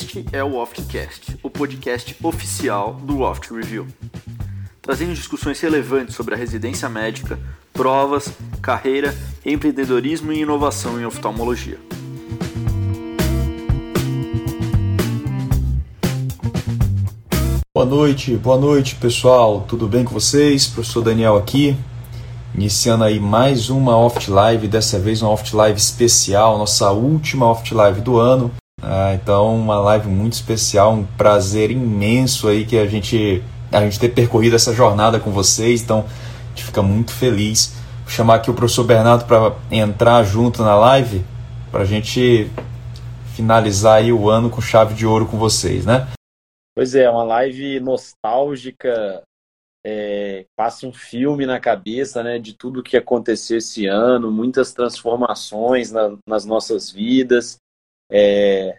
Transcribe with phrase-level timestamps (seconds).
[0.00, 3.84] Este é o Oftcast, o podcast oficial do Oft Review,
[4.80, 7.36] trazendo discussões relevantes sobre a residência médica,
[7.72, 8.32] provas,
[8.62, 9.12] carreira,
[9.44, 11.80] empreendedorismo e inovação em oftalmologia.
[17.74, 20.68] Boa noite, boa noite pessoal, tudo bem com vocês?
[20.68, 21.76] Professor Daniel aqui,
[22.54, 27.74] iniciando aí mais uma Oft Live, dessa vez uma Oft Live especial, nossa última Oft
[27.74, 28.52] Live do ano.
[28.80, 33.42] Ah, então, uma live muito especial, um prazer imenso aí que a gente,
[33.72, 37.74] a gente ter percorrido essa jornada com vocês, então a gente fica muito feliz.
[38.02, 41.24] Vou chamar aqui o professor Bernardo para entrar junto na live,
[41.70, 42.50] para a gente
[43.34, 46.08] finalizar aí o ano com chave de ouro com vocês, né?
[46.74, 49.22] Pois é, uma live nostálgica,
[49.84, 55.90] é, passa um filme na cabeça né, de tudo que aconteceu esse ano, muitas transformações
[55.90, 57.58] na, nas nossas vidas,
[58.10, 58.76] é,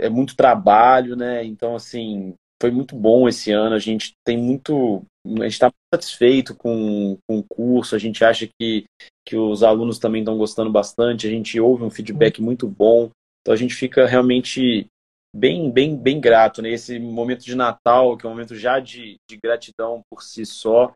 [0.00, 1.44] é muito trabalho, né?
[1.44, 3.74] Então, assim, foi muito bom esse ano.
[3.74, 5.02] A gente tem muito.
[5.26, 8.84] A gente está satisfeito com, com o curso, a gente acha que,
[9.26, 13.10] que os alunos também estão gostando bastante, a gente ouve um feedback muito bom.
[13.40, 14.86] Então a gente fica realmente
[15.34, 17.04] bem, bem, bem grato nesse né?
[17.04, 20.92] momento de Natal, que é um momento já de, de gratidão por si só.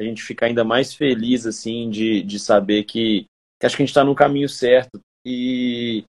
[0.00, 3.26] A gente fica ainda mais feliz assim de, de saber que,
[3.58, 6.04] que acho que a gente está no caminho certo e,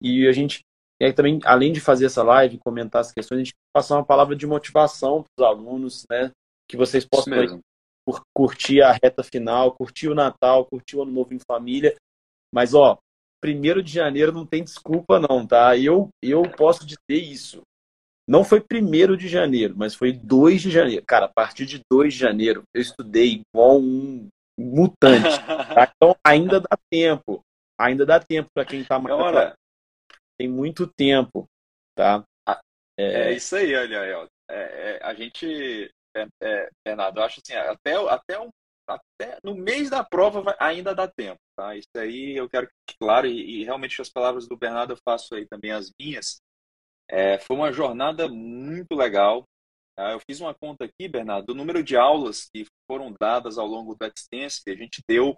[0.00, 0.60] e a gente
[1.00, 4.34] e também, além de fazer essa live, comentar as questões, a gente passar uma palavra
[4.34, 6.32] de motivação para os alunos, né?
[6.68, 7.60] Que vocês possam
[8.34, 11.94] curtir a reta final, curtir o Natal, curtir o Ano Novo em família.
[12.52, 12.98] Mas, ó,
[13.40, 15.76] primeiro de janeiro não tem desculpa não, tá?
[15.76, 17.62] Eu, eu posso dizer isso.
[18.28, 21.04] Não foi primeiro de janeiro, mas foi 2 de janeiro.
[21.06, 25.38] Cara, a partir de 2 de janeiro, eu estudei igual um mutante.
[25.46, 25.92] Tá?
[25.98, 27.40] Então, ainda dá tempo.
[27.80, 29.14] Ainda dá tempo para quem está mais.
[29.14, 29.54] Agora,
[30.38, 31.48] tem muito tempo,
[31.96, 32.24] tá?
[32.98, 37.54] É, é isso aí, olha, é, é, a gente, é, é, Bernardo, eu acho assim,
[37.54, 38.48] até, até, um,
[38.88, 41.76] até no mês da prova vai, ainda dá tempo, tá?
[41.76, 45.34] Isso aí eu quero que claro, e, e, realmente as palavras do Bernardo eu faço
[45.34, 46.40] aí também as minhas.
[47.08, 49.44] É, foi uma jornada muito legal.
[49.96, 50.12] Tá?
[50.12, 53.94] Eu fiz uma conta aqui, Bernardo, do número de aulas que foram dadas ao longo
[53.94, 54.70] do Extensive.
[54.70, 55.34] A gente deu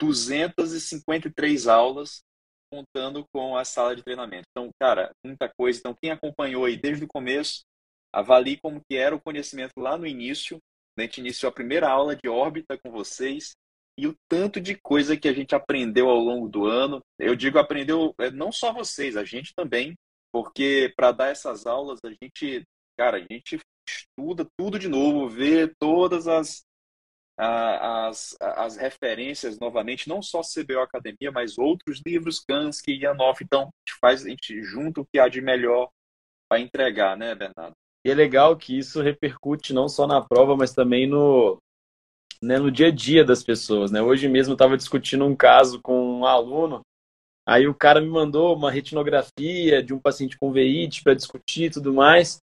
[0.00, 2.22] 253 aulas
[2.72, 4.46] contando com a sala de treinamento.
[4.50, 5.78] Então, cara, muita coisa.
[5.78, 7.60] Então, quem acompanhou aí desde o começo,
[8.10, 10.58] avalie como que era o conhecimento lá no início.
[10.98, 13.52] A gente iniciou a primeira aula de órbita com vocês
[13.98, 17.00] e o tanto de coisa que a gente aprendeu ao longo do ano.
[17.18, 19.94] Eu digo aprendeu é, não só vocês, a gente também,
[20.32, 22.62] porque para dar essas aulas a gente,
[22.98, 26.62] cara, a gente estuda tudo de novo, vê todas as
[27.38, 33.42] as, as referências novamente, não só CBO Academia, mas outros livros, Kansky e Yanoff.
[33.42, 35.88] Então, a gente faz, a gente junta o que há de melhor
[36.48, 37.74] para entregar, né, Bernardo?
[38.04, 41.58] E é legal que isso repercute não só na prova, mas também no,
[42.42, 43.90] né, no dia a dia das pessoas.
[43.92, 44.02] Né?
[44.02, 46.82] Hoje mesmo eu estava discutindo um caso com um aluno,
[47.46, 51.70] aí o cara me mandou uma retinografia de um paciente com veíte para discutir e
[51.70, 52.38] tudo mais.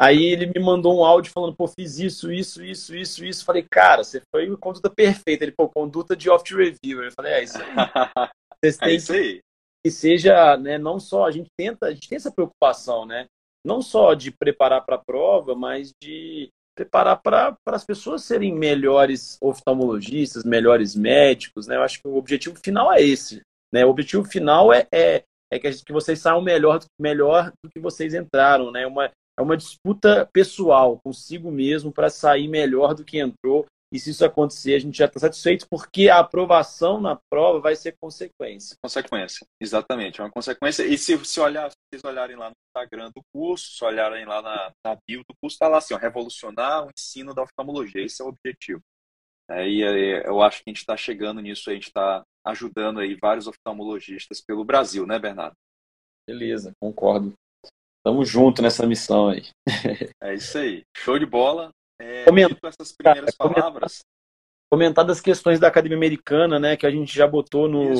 [0.00, 3.44] Aí ele me mandou um áudio falando, pô, fiz isso, isso, isso, isso, isso.
[3.44, 5.44] Falei, cara, você foi uma conduta perfeita.
[5.44, 7.04] Ele, pô, conduta de off review.
[7.04, 7.68] Eu falei, é isso aí.
[8.64, 9.40] Vocês têm é isso aí.
[9.84, 13.26] Que seja, né, não só, a gente tenta, a gente tem essa preocupação, né?
[13.62, 19.36] Não só de preparar para a prova, mas de preparar para as pessoas serem melhores
[19.40, 21.76] oftalmologistas, melhores médicos, né?
[21.76, 23.84] Eu acho que o objetivo final é esse, né?
[23.84, 28.14] O objetivo final é, é, é que, que vocês saiam melhor, melhor do que vocês
[28.14, 28.86] entraram, né?
[28.86, 33.66] Uma, é uma disputa pessoal consigo mesmo para sair melhor do que entrou.
[33.92, 37.74] E se isso acontecer, a gente já está satisfeito, porque a aprovação na prova vai
[37.74, 38.76] ser consequência.
[38.84, 40.20] Consequência, exatamente.
[40.20, 40.86] É uma consequência.
[40.86, 44.40] E se, se, olhar, se vocês olharem lá no Instagram do curso, se olharem lá
[44.42, 48.04] na, na bio do curso, está lá assim, ó, revolucionar o ensino da oftalmologia.
[48.04, 48.80] Esse é o objetivo.
[49.50, 49.80] É, e
[50.24, 54.40] eu acho que a gente está chegando nisso, a gente está ajudando aí vários oftalmologistas
[54.40, 55.56] pelo Brasil, né, Bernardo?
[56.28, 57.34] Beleza, concordo.
[58.04, 59.48] Tamo junto nessa missão aí.
[60.22, 60.82] É isso aí.
[60.96, 61.70] Show de bola.
[62.00, 64.00] É, comentar, essas primeiras cara, palavras.
[64.70, 66.76] Comentar das questões da Academia Americana, né?
[66.76, 67.92] Que a gente já botou no.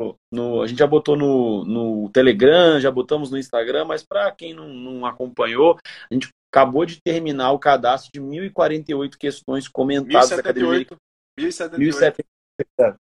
[0.00, 4.30] no, no a gente já botou no, no Telegram, já botamos no Instagram, mas para
[4.32, 5.76] quem não, não acompanhou,
[6.10, 11.00] a gente acabou de terminar o cadastro de 1048 questões comentadas 1078, da Academia Americana.
[11.38, 12.30] 1078.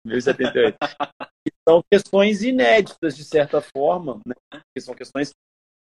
[0.05, 0.77] 1078.
[1.69, 4.35] são questões inéditas, de certa forma, né?
[4.75, 5.31] que são questões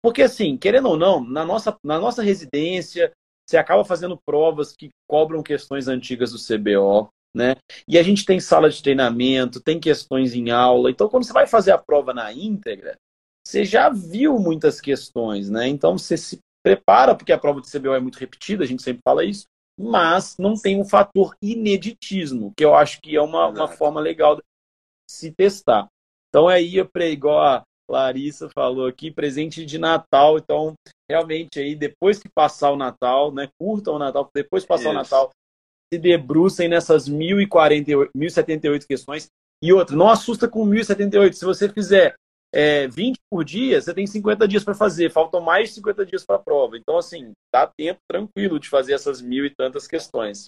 [0.06, 3.12] porque, assim, querendo ou não, na nossa, na nossa residência,
[3.44, 7.56] você acaba fazendo provas que cobram questões antigas do CBO, né?
[7.88, 10.92] E a gente tem sala de treinamento, tem questões em aula.
[10.92, 12.96] Então, quando você vai fazer a prova na íntegra,
[13.44, 15.68] você já viu muitas questões, né?
[15.68, 19.01] Então você se prepara, porque a prova de CBO é muito repetida, a gente sempre
[19.04, 23.68] fala isso, mas não tem um fator ineditismo, que eu acho que é uma, uma
[23.68, 24.44] forma legal de
[25.10, 25.88] se testar.
[26.30, 26.75] Então aí,
[27.12, 30.38] igual a Larissa falou aqui, presente de Natal.
[30.38, 30.74] Então,
[31.10, 33.50] realmente aí, depois que passar o Natal, né?
[33.60, 34.90] Curtam o Natal, depois que passar Isso.
[34.90, 35.30] o Natal,
[35.94, 39.28] se debrucem nessas 1048, 1078 questões.
[39.64, 41.36] E outra, não assusta com 1078.
[41.36, 42.16] Se você fizer
[42.54, 45.12] é, 20 por dia, você tem 50 dias para fazer.
[45.12, 46.78] Faltam mais de 50 dias para a prova.
[46.78, 50.46] Então, assim, dá tempo tranquilo de fazer essas mil e tantas questões.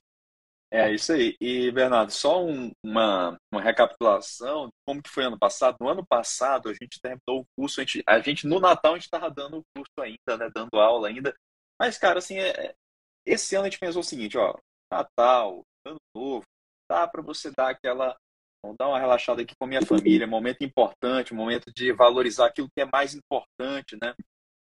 [0.69, 1.35] É isso aí.
[1.39, 5.77] E, Bernardo, só um, uma, uma recapitulação como que foi ano passado.
[5.79, 8.95] No ano passado, a gente terminou o curso, a gente, a gente no Natal, a
[8.95, 11.33] gente estava dando o curso ainda, né, dando aula ainda.
[11.79, 12.75] Mas, cara, assim, é, é,
[13.25, 14.57] esse ano a gente pensou o seguinte, ó,
[14.91, 16.43] Natal, Ano Novo,
[16.89, 18.17] dá para você dar aquela,
[18.77, 22.81] dar uma relaxada aqui com a minha família, momento importante, momento de valorizar aquilo que
[22.81, 24.13] é mais importante, né?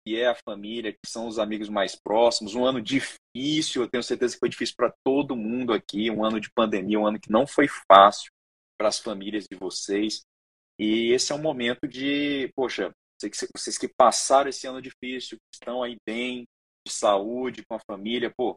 [0.08, 2.54] Que é a família, que são os amigos mais próximos.
[2.54, 6.10] Um ano difícil, eu tenho certeza que foi difícil para todo mundo aqui.
[6.10, 8.30] Um ano de pandemia, um ano que não foi fácil
[8.78, 10.22] para as famílias de vocês.
[10.78, 12.90] E esse é um momento de, poxa,
[13.54, 16.46] vocês que passaram esse ano difícil, que estão aí bem,
[16.86, 18.56] de saúde, com a família, pô,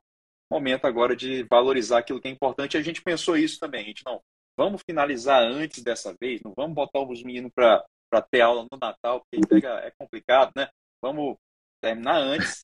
[0.49, 2.77] momento agora de valorizar aquilo que é importante.
[2.77, 3.81] A gente pensou isso também.
[3.81, 4.21] A gente não,
[4.57, 9.21] vamos finalizar antes dessa vez, não vamos botar os meninos para ter aula no Natal,
[9.29, 10.69] porque é complicado, né?
[11.01, 11.35] Vamos
[11.81, 12.63] terminar antes.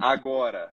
[0.00, 0.68] Agora,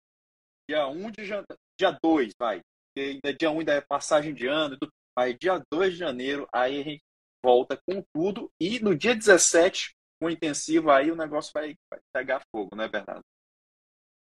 [0.69, 2.62] dia 1 de janeiro, dia 2, vai.
[2.98, 4.92] Ainda dia 1 ainda é passagem de ano, tudo.
[5.18, 7.04] Aí dia 2 de janeiro, aí a gente
[7.44, 8.50] volta com tudo.
[8.60, 13.21] E no dia 17, com intensivo, aí o negócio vai, vai pegar fogo, né, Bernardo?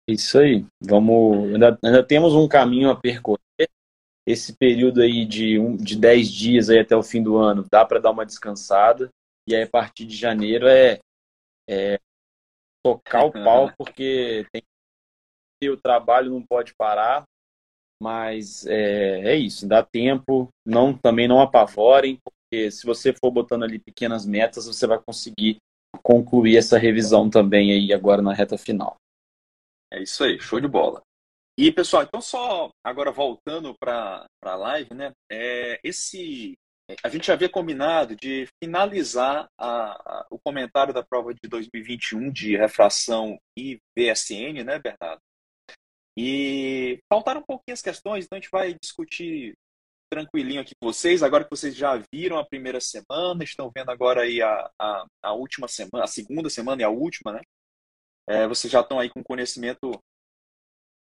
[0.08, 0.64] Isso aí.
[0.80, 1.52] Vamos.
[1.52, 3.38] Ainda, ainda temos um caminho a percorrer.
[4.26, 7.84] Esse período aí de, um, de 10 dias aí até o fim do ano dá
[7.84, 9.10] para dar uma descansada.
[9.46, 11.00] E aí, a partir de janeiro é,
[11.68, 11.98] é
[12.94, 17.24] tocar o pau, porque tem o trabalho não pode parar.
[18.00, 23.64] Mas é, é isso, dá tempo, não também não apavorem, porque se você for botando
[23.64, 25.56] ali pequenas metas, você vai conseguir
[26.00, 28.94] concluir essa revisão também aí agora na reta final.
[29.92, 31.02] É isso aí, show de bola.
[31.58, 35.10] E pessoal, então só agora voltando para a live, né?
[35.28, 36.54] É, esse
[37.02, 42.56] a gente havia combinado de finalizar a, a, o comentário da prova de 2021 de
[42.56, 45.20] refração e VSN, né, Bernardo?
[46.16, 49.54] E faltaram um pouquinho as questões, então a gente vai discutir
[50.10, 51.22] tranquilinho aqui com vocês.
[51.22, 55.32] Agora que vocês já viram a primeira semana, estão vendo agora aí a, a, a
[55.34, 57.40] última semana, a segunda semana e a última, né?
[58.26, 59.92] É, vocês já estão aí com conhecimento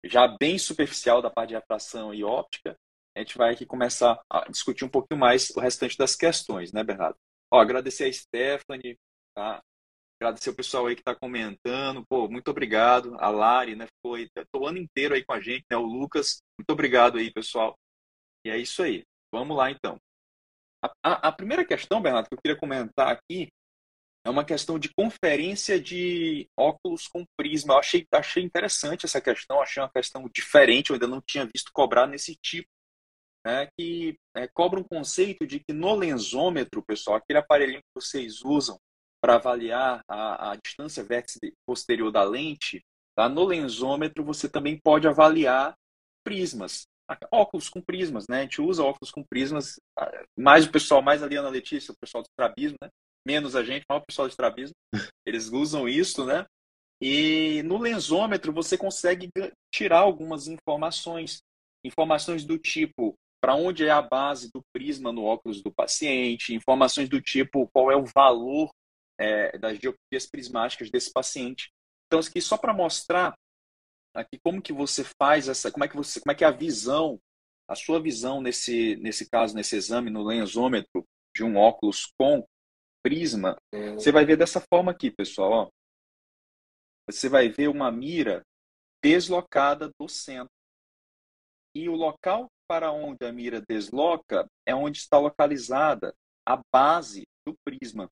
[0.04, 2.76] já bem superficial da parte de refração e óptica
[3.16, 6.84] a gente vai aqui começar a discutir um pouquinho mais o restante das questões, né,
[6.84, 7.16] Bernardo?
[7.52, 8.98] Ó, agradecer a Stephanie,
[9.34, 9.62] tá?
[10.20, 12.04] Agradecer o pessoal aí que está comentando.
[12.08, 13.16] Pô, muito obrigado.
[13.20, 13.86] A Lari, né?
[14.02, 15.76] Foi o ano inteiro aí com a gente, né?
[15.76, 16.42] O Lucas.
[16.58, 17.78] Muito obrigado aí, pessoal.
[18.44, 19.04] E é isso aí.
[19.32, 19.98] Vamos lá, então.
[20.84, 23.48] A, a, a primeira questão, Bernardo, que eu queria comentar aqui
[24.24, 27.74] é uma questão de conferência de óculos com prisma.
[27.74, 31.70] Eu achei, achei interessante essa questão, achei uma questão diferente, eu ainda não tinha visto
[31.72, 32.68] cobrar nesse tipo
[33.48, 38.44] né, que é, cobra um conceito de que no lensômetro, pessoal, aquele aparelhinho que vocês
[38.44, 38.76] usam
[39.22, 42.84] para avaliar a, a distância vértice posterior da lente,
[43.16, 43.26] tá?
[43.26, 45.74] no lensômetro você também pode avaliar
[46.22, 46.86] prismas,
[47.32, 48.40] óculos com prismas, né?
[48.40, 49.80] A gente usa óculos com prismas,
[50.38, 52.90] mais o pessoal, mais ali Ana Letícia, o pessoal do estrabismo, né?
[53.26, 54.74] Menos a gente, mais o pessoal do estrabismo,
[55.26, 56.44] eles usam isso, né?
[57.00, 59.30] E no lensômetro você consegue
[59.72, 61.38] tirar algumas informações,
[61.82, 67.08] informações do tipo para onde é a base do prisma no óculos do paciente, informações
[67.08, 68.70] do tipo qual é o valor
[69.18, 71.70] é, das dioptrias prismáticas desse paciente.
[72.06, 73.34] Então, aqui só para mostrar
[74.14, 76.52] aqui como que você faz essa, como é que você, como é que é a
[76.52, 77.20] visão,
[77.68, 81.04] a sua visão nesse nesse caso, nesse exame no lensômetro
[81.36, 82.44] de um óculos com
[83.02, 83.56] prisma,
[83.94, 85.52] você vai ver dessa forma aqui, pessoal.
[85.52, 85.70] Ó.
[87.06, 88.42] Você vai ver uma mira
[89.02, 90.52] deslocada do centro.
[91.74, 96.14] E o local para onde a mira desloca é onde está localizada
[96.46, 98.08] a base do prisma.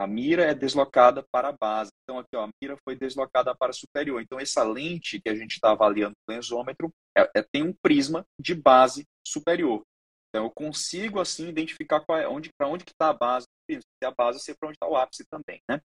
[0.00, 1.90] A mira é deslocada para a base.
[2.02, 4.20] Então, aqui, ó, a mira foi deslocada para superior.
[4.20, 8.24] Então, essa lente que a gente está avaliando no lensômetro é, é, tem um prisma
[8.40, 9.82] de base superior.
[10.28, 13.88] Então, eu consigo, assim, identificar é, onde, para onde está a base do prisma.
[14.02, 15.60] E a base ser para onde está o ápice também.
[15.68, 15.80] Né?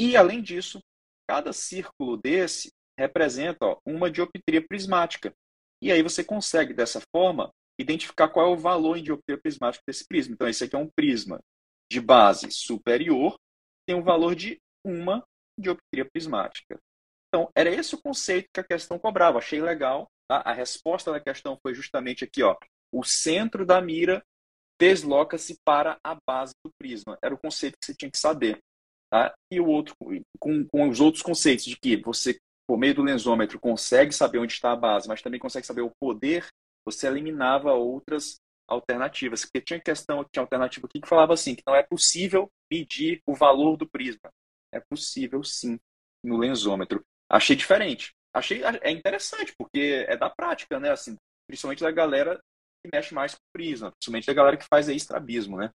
[0.00, 0.80] E, além disso,
[1.28, 5.34] cada círculo desse representa ó, uma dioptria prismática.
[5.84, 10.06] E aí você consegue, dessa forma, identificar qual é o valor em dioptria prismática desse
[10.08, 10.32] prisma.
[10.32, 11.38] Então, esse aqui é um prisma
[11.92, 13.36] de base superior,
[13.86, 15.22] tem um valor de uma
[15.60, 16.78] dioptria prismática.
[17.28, 19.36] Então, era esse o conceito que a questão cobrava.
[19.36, 20.08] Achei legal.
[20.26, 20.38] Tá?
[20.38, 22.56] A resposta da questão foi justamente aqui, ó.
[22.90, 24.24] O centro da mira
[24.80, 27.18] desloca-se para a base do prisma.
[27.22, 28.58] Era o conceito que você tinha que saber.
[29.12, 29.34] Tá?
[29.52, 29.94] E o outro,
[30.40, 34.52] com, com os outros conceitos de que você, por meio do lensômetro, consegue saber onde
[34.52, 36.46] está a base, mas também consegue saber o poder,
[36.84, 39.44] você eliminava outras alternativas.
[39.44, 43.34] Porque tinha questão, tinha alternativa aqui que falava assim, que não é possível medir o
[43.34, 44.30] valor do prisma.
[44.72, 45.78] É possível sim
[46.22, 47.02] no lensômetro.
[47.30, 48.12] Achei diferente.
[48.32, 50.90] Achei é interessante, porque é da prática, né?
[50.90, 51.16] Assim,
[51.46, 52.40] principalmente da galera
[52.82, 55.70] que mexe mais com prisma, principalmente da galera que faz aí estrabismo, né?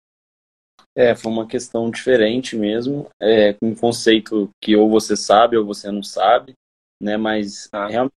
[0.94, 5.90] É, foi uma questão diferente mesmo, é, um conceito que ou você sabe ou você
[5.90, 6.54] não sabe,
[7.00, 7.16] né?
[7.16, 7.86] Mas ah.
[7.86, 8.14] realmente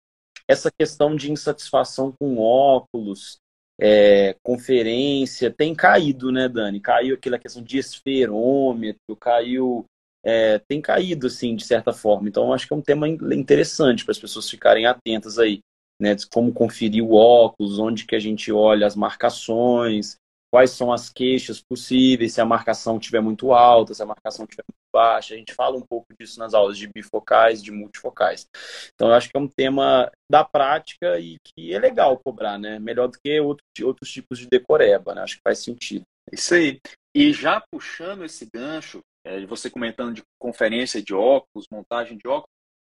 [0.49, 3.39] essa questão de insatisfação com óculos,
[3.81, 6.81] é, conferência, tem caído, né, Dani?
[6.81, 9.85] Caiu aquela questão de esferômetro, caiu.
[10.25, 12.29] É, tem caído, assim, de certa forma.
[12.29, 15.61] Então, acho que é um tema interessante para as pessoas ficarem atentas aí
[16.01, 20.17] né, de como conferir o óculos, onde que a gente olha as marcações,
[20.51, 24.65] quais são as queixas possíveis, se a marcação estiver muito alta, se a marcação estiver
[24.93, 25.35] baixa.
[25.35, 28.47] A gente fala um pouco disso nas aulas de bifocais, de multifocais.
[28.95, 32.79] Então, eu acho que é um tema da prática e que é legal cobrar, né?
[32.79, 35.23] Melhor do que outro, outros tipos de decoreba, né?
[35.23, 36.05] Acho que faz sentido.
[36.33, 36.81] Isso aí.
[37.15, 42.49] E já puxando esse gancho, é, você comentando de conferência de óculos, montagem de óculos,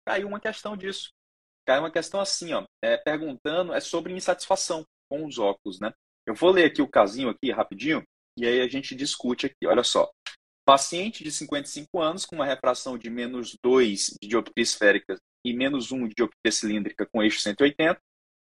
[0.08, 1.10] caiu uma questão disso
[1.70, 5.94] cai uma questão assim, ó, é, perguntando é sobre insatisfação com os óculos, né?
[6.26, 8.04] Eu vou ler aqui o casinho aqui rapidinho
[8.36, 9.68] e aí a gente discute aqui.
[9.68, 10.10] Olha só.
[10.70, 15.92] Paciente de 55 anos com uma refração de menos 2 de dioptria esférica e menos
[15.92, 18.00] 1 de dioptria cilíndrica com eixo 180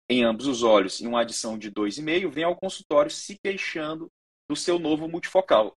[0.10, 4.10] em ambos os olhos e uma adição de 2,5 vem ao consultório se queixando
[4.50, 5.76] do seu novo multifocal.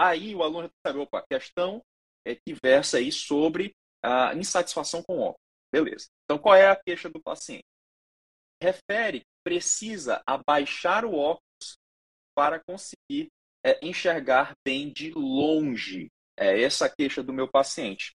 [0.00, 1.82] Aí o aluno sabe, opa, a questão
[2.24, 5.42] é que versa aí sobre a insatisfação com óculos.
[5.72, 6.06] Beleza.
[6.22, 7.66] Então, qual é a queixa do paciente?
[8.62, 11.78] Refere que precisa abaixar o óculos
[12.32, 13.28] para conseguir
[13.64, 16.10] é, enxergar bem de longe.
[16.38, 18.14] É essa a queixa do meu paciente.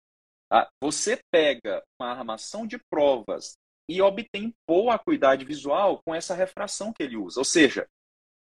[0.49, 0.69] Tá?
[0.81, 3.57] Você pega uma armação de provas
[3.89, 7.41] e obtém boa acuidade visual com essa refração que ele usa.
[7.41, 7.89] Ou seja,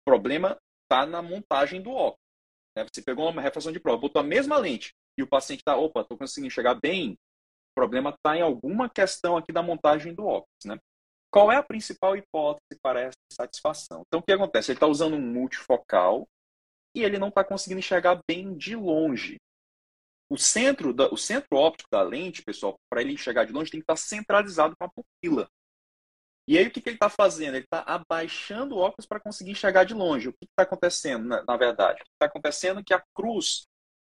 [0.01, 2.19] o problema está na montagem do óculos.
[2.75, 2.85] Né?
[2.91, 6.01] Você pegou uma refração de prova, botou a mesma lente e o paciente está, opa,
[6.01, 10.65] estou conseguindo enxergar bem, o problema está em alguma questão aqui da montagem do óculos,
[10.65, 10.77] né?
[11.31, 14.03] Qual é a principal hipótese para essa satisfação?
[14.05, 14.71] Então, o que acontece?
[14.71, 16.27] Ele está usando um multifocal
[16.95, 19.37] e ele não está conseguindo enxergar bem de longe.
[20.29, 23.79] O centro, da, o centro óptico da lente, pessoal, para ele enxergar de longe, tem
[23.79, 25.47] que estar tá centralizado com a pupila.
[26.47, 27.55] E aí, o que, que ele está fazendo?
[27.55, 30.27] Ele está abaixando o óculos para conseguir enxergar de longe.
[30.27, 32.01] O que está acontecendo, na, na verdade?
[32.01, 33.63] O que está acontecendo é que a cruz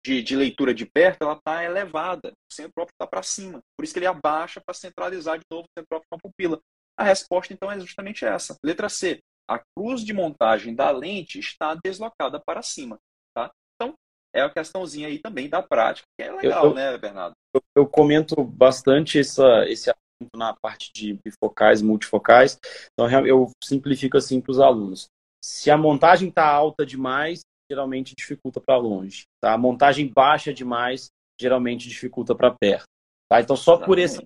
[0.05, 3.61] de, de leitura de perto, ela está elevada, o centro óptico está para cima.
[3.77, 6.61] Por isso que ele abaixa para centralizar de novo o centro óptico com a pupila.
[6.99, 8.57] A resposta, então, é justamente essa.
[8.63, 9.21] Letra C.
[9.49, 12.99] A cruz de montagem da lente está deslocada para cima.
[13.35, 13.51] Tá?
[13.75, 13.95] Então,
[14.35, 17.35] é a questãozinha aí também da prática, que é legal, eu, né, Bernardo?
[17.55, 22.59] Eu, eu, comento bastante essa, esse assunto na parte de bifocais, multifocais.
[22.93, 25.09] Então, eu simplifico assim para os alunos.
[25.43, 27.41] Se a montagem está alta demais,
[27.71, 29.25] geralmente dificulta para longe.
[29.41, 29.55] Tá?
[29.55, 31.09] A montagem baixa demais
[31.41, 32.85] geralmente dificulta para perto.
[33.31, 33.41] Tá?
[33.41, 34.23] Então, só por esse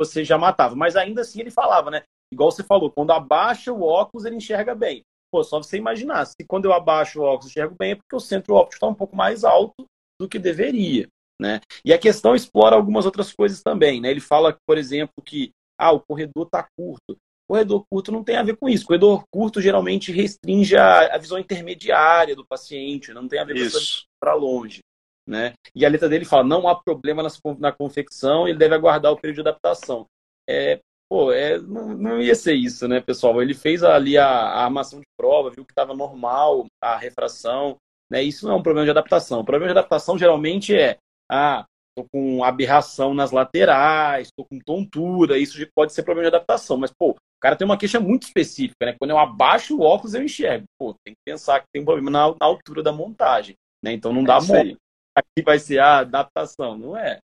[0.00, 0.74] você já matava.
[0.74, 2.02] Mas ainda assim ele falava, né?
[2.34, 5.02] Igual você falou, quando abaixa o óculos, ele enxerga bem.
[5.32, 8.20] Pô, só você imaginar, se quando eu abaixo o óculos enxergo bem, é porque o
[8.20, 9.86] centro óptico está um pouco mais alto
[10.20, 11.08] do que deveria.
[11.40, 11.60] Né?
[11.84, 14.00] E a questão explora algumas outras coisas também.
[14.00, 14.10] Né?
[14.10, 17.16] Ele fala, por exemplo, que ah, o corredor está curto.
[17.48, 18.86] Corredor curto não tem a ver com isso.
[18.86, 23.78] Corredor curto geralmente restringe a, a visão intermediária do paciente, não tem a ver com
[24.20, 24.80] para longe.
[25.26, 25.52] Né?
[25.74, 29.16] E a letra dele fala: não há problema na, na confecção, ele deve aguardar o
[29.16, 30.06] período de adaptação.
[30.48, 30.80] É,
[31.14, 33.40] pô, é, não, não ia ser isso, né, pessoal?
[33.40, 37.76] Ele fez ali a, a armação de prova, viu que estava normal a refração.
[38.10, 38.20] Né?
[38.22, 39.40] Isso não é um problema de adaptação.
[39.40, 40.98] O problema de adaptação geralmente é:
[41.30, 41.64] ah,
[41.96, 46.76] estou com aberração nas laterais, estou com tontura, isso pode ser problema de adaptação.
[46.76, 48.96] Mas, pô, cara tem uma queixa muito específica, né?
[48.98, 50.64] Quando eu abaixo o óculos, eu enxergo.
[50.78, 53.54] Pô, tem que pensar que tem um problema na, na altura da montagem,
[53.84, 53.92] né?
[53.92, 54.76] Então não é dá é
[55.14, 57.18] Aqui vai ser a adaptação, não é?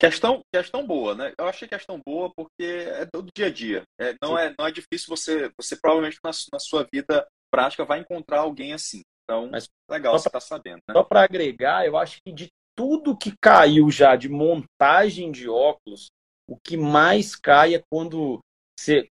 [0.00, 1.32] Questão, questão boa, né?
[1.36, 3.82] Eu achei questão boa porque é do dia a dia.
[4.00, 7.98] É, não, é, não é difícil você, você provavelmente na, na sua vida prática vai
[7.98, 9.02] encontrar alguém assim.
[9.24, 10.80] Então, Mas, legal você estar tá sabendo.
[10.88, 10.94] Né?
[10.94, 16.06] Só para agregar, eu acho que de tudo que caiu já de montagem de óculos,
[16.48, 18.38] o que mais cai é quando
[18.78, 19.08] você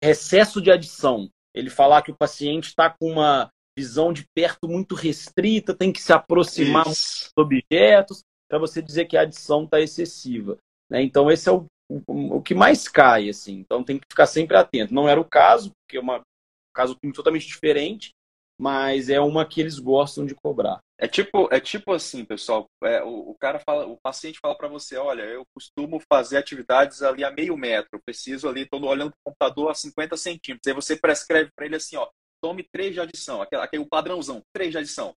[0.00, 1.28] excesso de adição.
[1.52, 6.00] Ele falar que o paciente está com uma visão de perto muito restrita, tem que
[6.00, 8.22] se aproximar dos objetos.
[8.48, 10.58] Para você dizer que a adição está excessiva.
[10.90, 11.02] Né?
[11.02, 13.28] Então, esse é o, o, o, que mais cai.
[13.28, 13.54] assim.
[13.54, 14.94] Então, tem que ficar sempre atento.
[14.94, 18.10] Não era o caso, porque é uma, um caso totalmente diferente,
[18.58, 20.80] mas é uma que eles gostam de cobrar.
[20.98, 24.66] É tipo, é tipo assim, pessoal, é, o, o, cara fala, o paciente fala para
[24.66, 29.18] você, olha, eu costumo fazer atividades ali a meio metro, preciso ali, estou olhando para
[29.20, 30.66] o computador a 50 centímetros.
[30.66, 32.08] Aí você prescreve para ele assim, ó,
[32.42, 35.12] tome três de adição, aquele, aquele padrãozão, três de adição.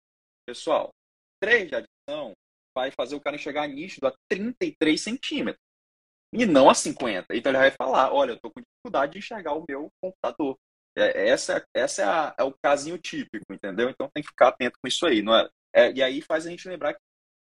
[0.48, 0.90] Pessoal,
[1.40, 2.34] três de adição
[2.78, 5.64] vai fazer o cara enxergar nítido a 33 centímetros
[6.32, 7.36] e não a 50.
[7.36, 10.56] Então ele vai falar, olha, eu estou com dificuldade de enxergar o meu computador.
[10.96, 13.90] É, essa essa é, a, é, o casinho típico, entendeu?
[13.90, 15.24] Então tem que ficar atento com isso aí.
[15.24, 15.50] Não é?
[15.76, 15.92] é?
[15.92, 17.00] e aí faz a gente lembrar que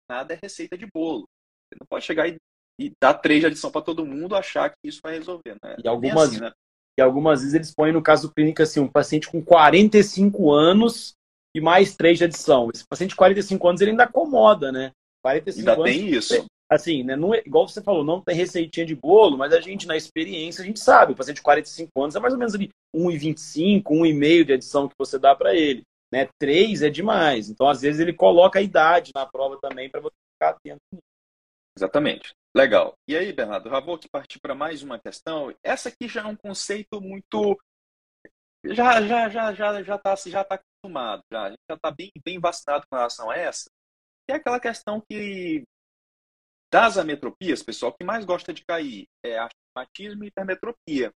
[0.09, 1.27] nada é receita de bolo.
[1.69, 2.37] Você não pode chegar e,
[2.81, 5.55] e dar três de adição para todo mundo achar que isso vai resolver.
[5.63, 5.75] Né?
[5.83, 6.51] E, algumas, assim, né?
[6.97, 11.13] e algumas vezes eles põem no caso clínico assim, um paciente com 45 anos
[11.55, 12.69] e mais três de adição.
[12.73, 14.93] Esse paciente de 45 anos ele ainda acomoda, né?
[15.23, 18.85] 45 ainda anos, tem isso assim, né, não é, igual você falou, não tem receitinha
[18.85, 22.15] de bolo, mas a gente, na experiência, a gente sabe, o paciente de 45 anos
[22.15, 25.83] é mais ou menos ali 1,25, 1,5 de adição que você dá para ele.
[26.11, 26.27] Né?
[26.39, 27.49] 3 é demais.
[27.49, 30.79] Então, às vezes, ele coloca a idade na prova também para você ficar atento.
[31.77, 32.33] Exatamente.
[32.55, 32.93] Legal.
[33.07, 35.53] E aí, Bernardo, já vou partir para mais uma questão.
[35.63, 37.57] Essa aqui já é um conceito muito.
[38.65, 41.43] Já já já já já está já tá acostumado, já.
[41.43, 43.69] A gente já está bem, bem vacinado com relação a essa.
[44.27, 45.63] Que é aquela questão que
[46.71, 51.11] das ametropias, pessoal, que mais gosta de cair é astigmatismo e hipermetropia.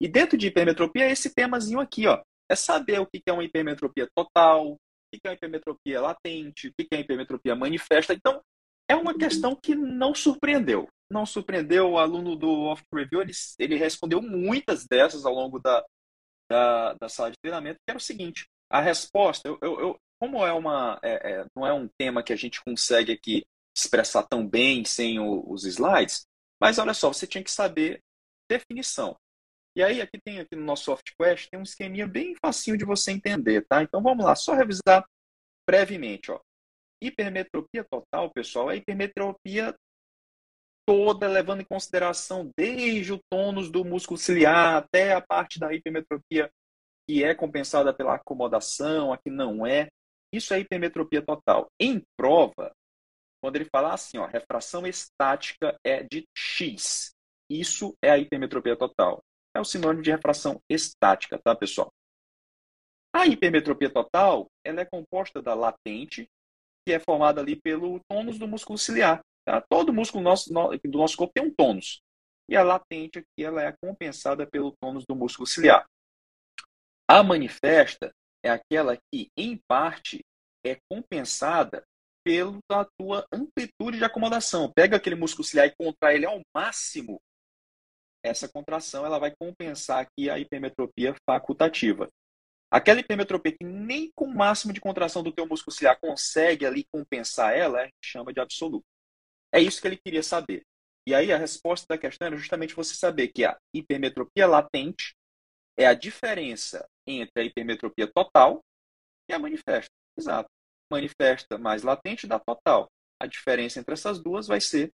[0.00, 2.22] E dentro de hipermetropia é esse temazinho aqui, ó.
[2.50, 4.78] É saber o que é uma hipermetropia total, o
[5.12, 8.12] que é uma hipermetropia latente, o que é uma hipermetropia manifesta.
[8.12, 8.42] Então,
[8.88, 10.88] é uma questão que não surpreendeu.
[11.10, 15.84] Não surpreendeu o aluno do Off Review, ele, ele respondeu muitas dessas ao longo da,
[16.50, 20.44] da, da sala de treinamento, que era o seguinte, a resposta, eu, eu, eu como
[20.44, 23.44] é uma, é, é, não é um tema que a gente consegue aqui
[23.76, 26.26] expressar tão bem sem o, os slides,
[26.60, 28.00] mas olha só, você tinha que saber
[28.50, 29.16] definição.
[29.76, 33.12] E aí, aqui tem aqui no nosso SoftQuest, tem um esqueminha bem facinho de você
[33.12, 33.82] entender, tá?
[33.82, 35.06] Então vamos lá, só revisar
[35.68, 36.40] brevemente, ó.
[37.02, 39.76] Hipermetropia total, pessoal, é hipermetropia
[40.88, 46.50] toda, levando em consideração desde o tônus do músculo ciliar até a parte da hipermetropia
[47.06, 49.88] que é compensada pela acomodação, a que não é.
[50.32, 51.68] Isso é hipermetropia total.
[51.80, 52.72] Em prova,
[53.42, 57.12] quando ele fala assim, ó, refração estática é de X.
[57.48, 59.22] Isso é a hipermetropia total.
[59.56, 61.90] É o sinônimo de refração estática, tá, pessoal?
[63.14, 66.28] A hipermetropia total, ela é composta da latente,
[66.84, 69.22] que é formada ali pelo tônus do músculo ciliar.
[69.46, 69.60] Tá?
[69.70, 72.02] Todo músculo nosso, do nosso corpo tem um tônus.
[72.48, 75.86] E a latente aqui, ela é compensada pelo tônus do músculo ciliar.
[77.08, 78.12] A manifesta
[78.46, 80.24] é aquela que, em parte,
[80.64, 81.84] é compensada
[82.24, 84.72] pela tua amplitude de acomodação.
[84.72, 87.20] Pega aquele músculo ciliar e contrai ele ao máximo.
[88.24, 92.08] Essa contração ela vai compensar aqui a hipermetropia facultativa.
[92.70, 96.84] Aquela hipermetropia que nem com o máximo de contração do teu músculo ciliar consegue ali
[96.92, 98.84] compensar ela, chama de absoluto.
[99.52, 100.62] É isso que ele queria saber.
[101.06, 105.14] E aí a resposta da questão era justamente você saber que a hipermetropia latente
[105.78, 108.60] é a diferença entre a hipermetropia total
[109.28, 109.90] e a manifesta.
[110.18, 110.48] Exato
[110.90, 112.88] manifesta mais latente da total.
[113.20, 114.92] A diferença entre essas duas vai ser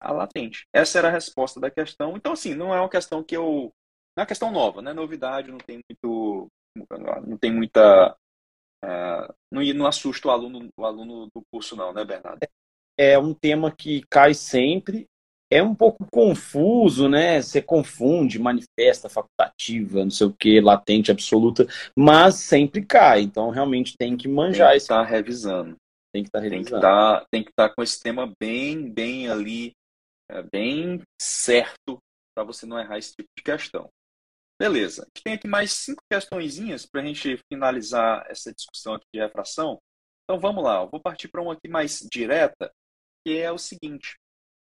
[0.00, 0.66] a latente.
[0.72, 2.16] Essa era a resposta da questão.
[2.16, 3.72] Então, assim, não é uma questão que eu.
[4.16, 6.48] Não é uma questão nova, não é novidade, não tem muito.
[7.26, 8.16] Não tem muita.
[8.84, 12.46] Uh, não, não assusta o aluno, o aluno do curso, não, né, Bernardo?
[12.98, 15.06] É um tema que cai sempre
[15.50, 17.40] é um pouco confuso, né?
[17.40, 23.22] Você confunde manifesta, facultativa, não sei o que, latente, absoluta, mas sempre cai.
[23.22, 25.76] Então realmente tem que manjar tem que estar tá revisando.
[26.12, 27.26] Tem que estar tá revisando.
[27.30, 29.72] Tem que estar tá, com esse tema bem, bem ali,
[30.30, 31.98] é, bem certo
[32.34, 33.88] para você não errar esse tipo de questão.
[34.60, 35.02] Beleza.
[35.02, 39.20] A gente tem aqui mais cinco questõezinhas para a gente finalizar essa discussão aqui de
[39.20, 39.78] refração.
[40.24, 40.82] Então vamos lá.
[40.82, 42.72] Eu vou partir para uma aqui mais direta,
[43.24, 44.16] que é o seguinte.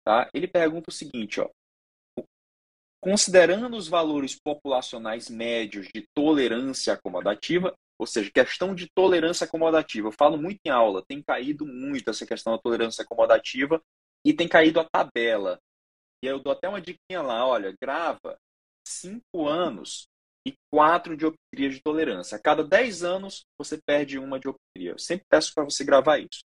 [0.05, 0.29] Tá?
[0.33, 1.49] Ele pergunta o seguinte, ó,
[3.01, 10.11] considerando os valores populacionais médios de tolerância acomodativa, ou seja, questão de tolerância acomodativa, eu
[10.11, 13.81] falo muito em aula, tem caído muito essa questão da tolerância acomodativa
[14.25, 15.59] e tem caído a tabela.
[16.23, 18.37] E eu dou até uma diquinha lá, olha, grava
[18.87, 20.07] cinco anos
[20.47, 22.35] e quatro dioptrias de tolerância.
[22.35, 24.91] A cada dez anos você perde uma dioptria.
[24.91, 26.41] Eu sempre peço para você gravar isso.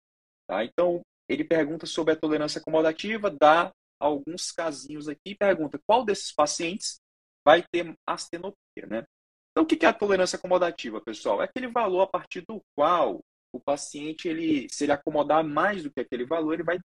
[0.47, 0.63] Tá?
[0.63, 1.01] Então,
[1.31, 6.99] ele pergunta sobre a tolerância acomodativa, dá alguns casinhos aqui e pergunta qual desses pacientes
[7.45, 9.03] vai ter astenopia, né?
[9.51, 11.41] Então, o que é a tolerância acomodativa, pessoal?
[11.41, 13.19] É aquele valor a partir do qual
[13.53, 16.79] o paciente, ele, se ele acomodar mais do que aquele valor, ele vai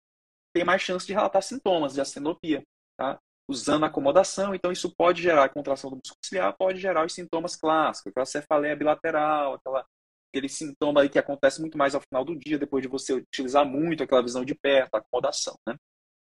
[0.55, 2.63] ter mais chance de relatar sintomas de astenopia,
[2.97, 3.19] tá?
[3.49, 8.11] Usando acomodação, então isso pode gerar contração do músculo ciliar, pode gerar os sintomas clássicos,
[8.11, 9.85] aquela cefaleia bilateral, aquela,
[10.33, 14.03] aquele sintoma que acontece muito mais ao final do dia, depois de você utilizar muito
[14.03, 15.77] aquela visão de perto, acomodação, né?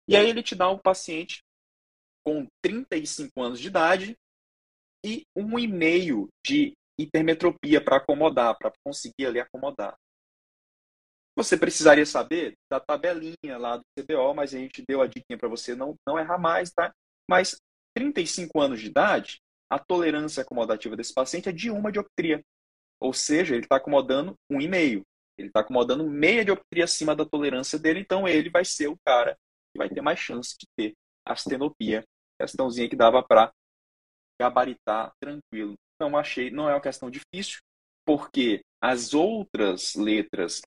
[0.09, 1.41] E aí ele te dá um paciente
[2.27, 4.17] com 35 anos de idade
[5.05, 9.97] e um e meio de hipermetropia para acomodar, para conseguir ali acomodar.
[11.37, 15.49] Você precisaria saber da tabelinha lá do CBO, mas a gente deu a dica para
[15.49, 16.93] você não, não errar mais, tá?
[17.29, 17.57] Mas
[17.97, 22.43] 35 anos de idade, a tolerância acomodativa desse paciente é de uma dioptria.
[23.03, 25.03] Ou seja, ele está acomodando um e meio.
[25.37, 29.37] Ele está acomodando meia dioptria acima da tolerância dele, então ele vai ser o cara
[29.73, 30.95] que vai ter mais chance de ter
[31.27, 32.05] astenopia.
[32.41, 33.53] Questãozinha que dava para
[34.41, 35.75] gabaritar tranquilo.
[36.01, 37.59] Não achei, não é uma questão difícil,
[38.07, 40.61] porque as outras letras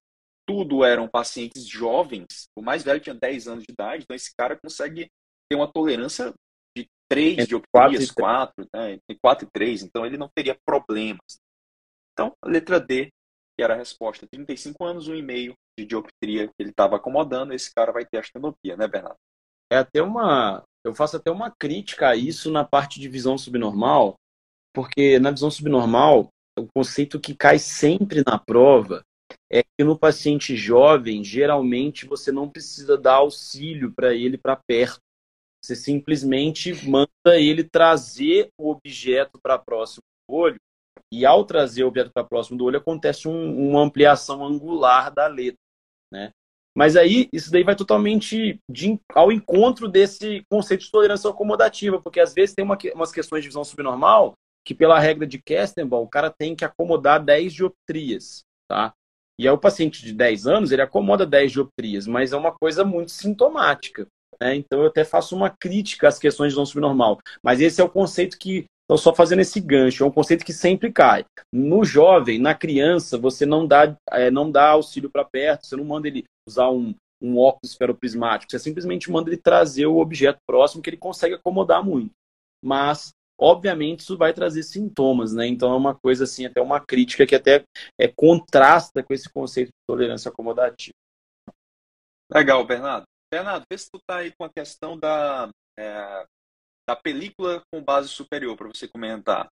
[0.46, 4.56] tudo eram pacientes jovens, o mais velho tinha 10 anos de idade, então esse cara
[4.62, 5.10] consegue
[5.50, 6.32] ter uma tolerância
[6.76, 11.40] de 3 dioptrias, 4, né, entre 4 e 3, então ele não teria problemas.
[12.16, 13.10] Então, letra D,
[13.54, 17.92] que era a resposta, 35 anos, 1,5 de dioptria que ele estava acomodando, esse cara
[17.92, 19.18] vai ter astenopia, né, Bernardo?
[19.70, 20.64] É até uma.
[20.82, 24.14] Eu faço até uma crítica a isso na parte de visão subnormal,
[24.74, 29.02] porque na visão subnormal, o conceito que cai sempre na prova
[29.52, 35.00] é que no paciente jovem, geralmente você não precisa dar auxílio para ele para perto.
[35.62, 40.60] Você simplesmente manda ele trazer o objeto para próximo do olho,
[41.12, 45.26] e ao trazer o objeto para próximo do olho, acontece um, uma ampliação angular da
[45.26, 45.58] letra.
[46.12, 46.30] Né?
[46.76, 52.20] Mas aí, isso daí vai totalmente de, ao encontro desse conceito de tolerância acomodativa, porque
[52.20, 56.08] às vezes tem uma, umas questões de visão subnormal que, pela regra de Kestenbaum, o
[56.08, 58.42] cara tem que acomodar 10 dioptrias.
[58.68, 58.92] Tá?
[59.38, 62.84] E aí o paciente de 10 anos, ele acomoda 10 dioptrias, mas é uma coisa
[62.84, 64.06] muito sintomática.
[64.40, 64.56] Né?
[64.56, 67.18] Então eu até faço uma crítica às questões de visão subnormal.
[67.42, 70.52] Mas esse é o conceito que, estou só fazendo esse gancho, é um conceito que
[70.52, 71.24] sempre cai.
[71.52, 75.84] No jovem, na criança, você não dá, é, não dá auxílio para perto, você não
[75.84, 80.82] manda ele usar um, um óculos esferoprismático, você simplesmente manda ele trazer o objeto próximo
[80.82, 82.12] que ele consegue acomodar muito.
[82.64, 85.46] Mas obviamente isso vai trazer sintomas, né?
[85.48, 87.64] Então é uma coisa assim, até uma crítica que até
[88.00, 90.94] é, contrasta com esse conceito de tolerância acomodativa.
[92.32, 93.04] Legal, Bernardo.
[93.32, 96.24] Bernardo, vê se tu tá aí com a questão da, é,
[96.86, 99.48] da película com base superior para você comentar.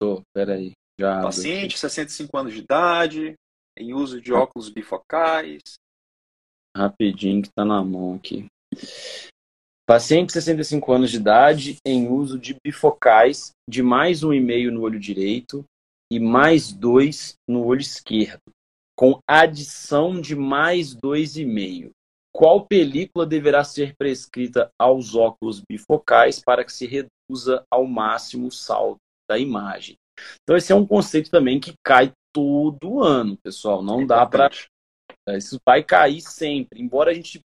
[0.00, 0.72] Tô, peraí.
[0.98, 3.34] Já Paciente, 65 anos de idade,
[3.78, 5.78] em uso de óculos bifocais.
[6.76, 8.46] Rapidinho que tá na mão aqui.
[9.86, 14.70] Paciente de 65 anos de idade em uso de bifocais de mais um e meio
[14.70, 15.64] no olho direito
[16.12, 18.40] e mais dois no olho esquerdo,
[18.96, 21.90] com adição de mais dois e meio.
[22.32, 28.52] Qual película deverá ser prescrita aos óculos bifocais para que se reduza ao máximo o
[28.52, 29.96] saldo da imagem?
[30.42, 33.82] Então esse é um conceito também que cai todo ano, pessoal.
[33.82, 34.50] Não dá para
[35.36, 36.80] isso vai cair sempre.
[36.80, 37.40] Embora a gente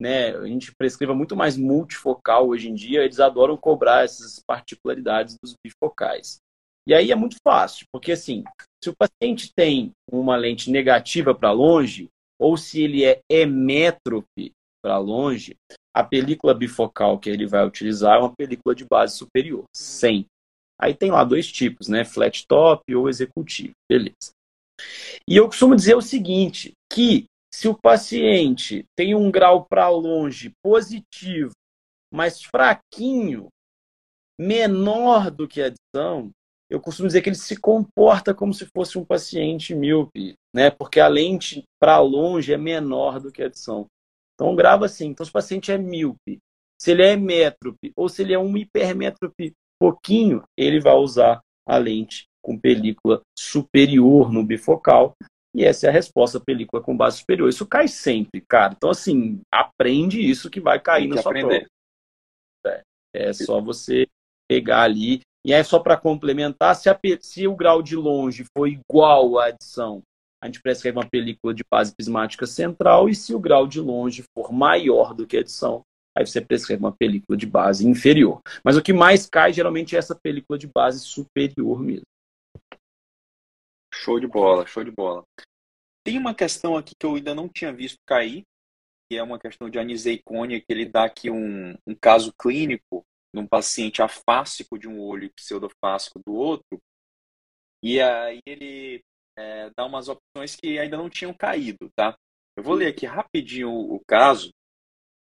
[0.00, 5.36] né, a gente prescreva muito mais multifocal hoje em dia, eles adoram cobrar essas particularidades
[5.40, 6.38] dos bifocais.
[6.86, 8.44] E aí é muito fácil, porque assim,
[8.82, 12.10] se o paciente tem uma lente negativa para longe,
[12.44, 14.52] ou se ele é hemétrope
[14.82, 15.56] para longe,
[15.96, 20.26] a película bifocal que ele vai utilizar é uma película de base superior, sem.
[20.78, 22.04] Aí tem lá dois tipos, né?
[22.04, 24.32] Flat top ou executivo, beleza.
[25.26, 30.52] E eu costumo dizer o seguinte, que se o paciente tem um grau para longe
[30.62, 31.52] positivo,
[32.12, 33.48] mas fraquinho,
[34.38, 36.30] menor do que a adição,
[36.70, 40.70] eu costumo dizer que ele se comporta como se fosse um paciente míope, né?
[40.70, 43.86] Porque a lente para longe é menor do que a adição.
[44.34, 45.08] Então grava assim.
[45.08, 46.38] Então se o paciente é míope,
[46.80, 51.76] se ele é métrope ou se ele é um hipermétrope pouquinho, ele vai usar a
[51.76, 55.14] lente com película superior no bifocal
[55.54, 57.48] e essa é a resposta, película com base superior.
[57.48, 58.74] Isso cai sempre, cara.
[58.76, 61.68] Então, assim, aprende isso que vai cair na sua aprender.
[62.60, 62.82] prova.
[63.14, 64.08] É, é só você
[64.50, 65.20] pegar ali.
[65.44, 69.46] E aí, só para complementar, se, a, se o grau de longe for igual à
[69.46, 70.02] adição,
[70.42, 73.08] a gente prescreve uma película de base prismática central.
[73.08, 75.82] E se o grau de longe for maior do que a adição,
[76.16, 78.40] aí você prescreve uma película de base inferior.
[78.64, 82.06] Mas o que mais cai, geralmente, é essa película de base superior mesmo.
[83.92, 85.24] Show de bola, show de bola.
[86.04, 88.42] Tem uma questão aqui que eu ainda não tinha visto cair,
[89.10, 93.02] que é uma questão de aniseicônia, que ele dá aqui um, um caso clínico
[93.34, 96.80] num paciente afásico de um olho e pseudofásico do outro,
[97.82, 99.02] e aí ele
[99.36, 102.16] é, dá umas opções que ainda não tinham caído, tá?
[102.56, 104.50] Eu vou ler aqui rapidinho o, o caso,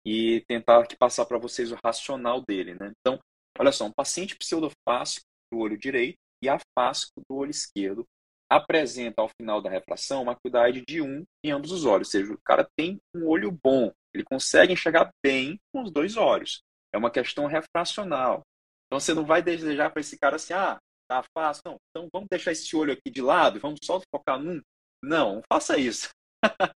[0.05, 2.93] e tentar aqui passar para vocês o racional dele, né?
[3.01, 3.19] Então,
[3.59, 8.07] olha só, um paciente pseudofásico do olho direito e afásico do olho esquerdo
[8.51, 12.33] apresenta ao final da refração uma acuidade de 1 em ambos os olhos, ou seja,
[12.33, 16.61] o cara tem um olho bom, ele consegue enxergar bem com os dois olhos.
[16.93, 18.43] É uma questão refracional.
[18.87, 22.29] Então você não vai desejar para esse cara assim, ah, tá fácil, não, então vamos
[22.31, 24.61] deixar esse olho aqui de lado e vamos só focar num.
[25.03, 26.09] Não, não faça isso.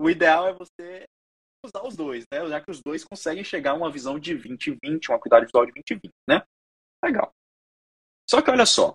[0.00, 1.04] o ideal é você
[1.64, 2.46] usar os dois, né?
[2.48, 5.72] Já que os dois conseguem chegar a uma visão de 20-20, uma acuidade visual de
[5.72, 6.42] 20-20, né?
[7.04, 7.32] Legal.
[8.28, 8.94] Só que olha só,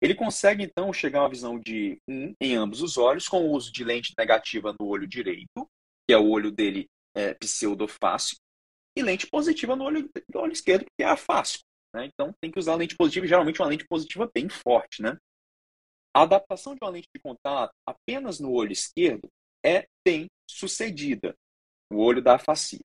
[0.00, 3.52] ele consegue então chegar a uma visão de 1 em ambos os olhos com o
[3.52, 5.68] uso de lente negativa no olho direito,
[6.06, 8.36] que é o olho dele é, pseudofácil,
[8.96, 11.64] e lente positiva no olho, no olho esquerdo, que é afásico.
[11.94, 12.06] Né?
[12.06, 15.02] Então tem que usar lente positiva, geralmente uma lente positiva bem forte.
[15.02, 15.16] Né?
[16.14, 19.28] A adaptação de uma lente de contato apenas no olho esquerdo
[19.64, 21.34] é bem sucedida,
[21.90, 22.80] o olho da afasia.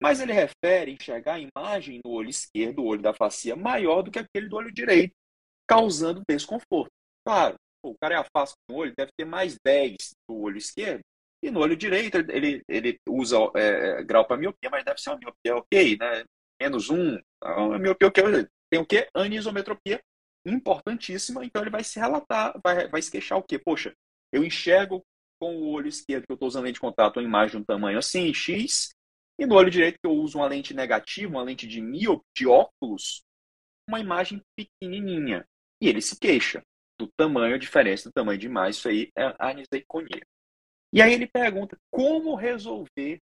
[0.00, 4.10] Mas ele refere enxergar a imagem no olho esquerdo, o olho da afasia, maior do
[4.10, 5.12] que aquele do olho direito,
[5.66, 6.90] causando desconforto.
[7.26, 9.96] Claro, o cara é afásico no olho, deve ter mais 10
[10.28, 11.02] no olho esquerdo,
[11.42, 15.18] e no olho direito ele, ele usa é, grau para miopia, mas deve ser uma
[15.18, 16.24] miopia ok, né?
[16.60, 18.24] Menos um, uma miopia ok.
[18.70, 19.08] Tem o quê?
[19.14, 20.00] Anisometropia
[20.44, 23.58] importantíssima, então ele vai se relatar, vai, vai se queixar o quê?
[23.58, 23.94] Poxa,
[24.32, 25.04] eu enxergo
[25.40, 27.64] com o olho esquerdo que eu estou usando lente de contato uma imagem de um
[27.64, 28.90] tamanho assim, X,
[29.38, 32.46] e no olho direito que eu uso uma lente negativa, uma lente de míope, de
[32.46, 33.22] óculos,
[33.88, 35.46] uma imagem pequenininha.
[35.80, 36.62] E ele se queixa
[36.98, 40.22] do tamanho, a diferença do tamanho de imagem, isso aí é a aniseikonia.
[40.92, 43.20] E aí ele pergunta como resolver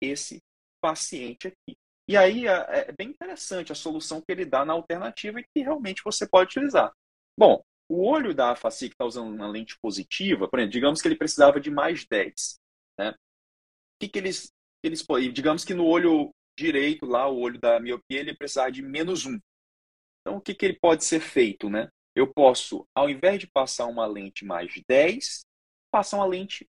[0.00, 0.40] esse
[0.80, 1.76] paciente aqui.
[2.08, 5.62] E aí é, é bem interessante a solução que ele dá na alternativa e que
[5.62, 6.92] realmente você pode utilizar.
[7.38, 11.08] Bom, o olho da afasia que está usando uma lente positiva, por exemplo, digamos que
[11.08, 12.58] ele precisava de mais 10.
[12.98, 13.10] Né?
[13.10, 13.14] O
[14.00, 18.36] que, que eles, eles Digamos que no olho direito, lá, o olho da miopia, ele
[18.36, 19.38] precisava de menos 1.
[20.20, 21.68] Então, o que, que ele pode ser feito?
[21.68, 21.88] Né?
[22.14, 25.40] Eu posso, ao invés de passar uma lente mais 10,
[25.92, 26.68] passar uma lente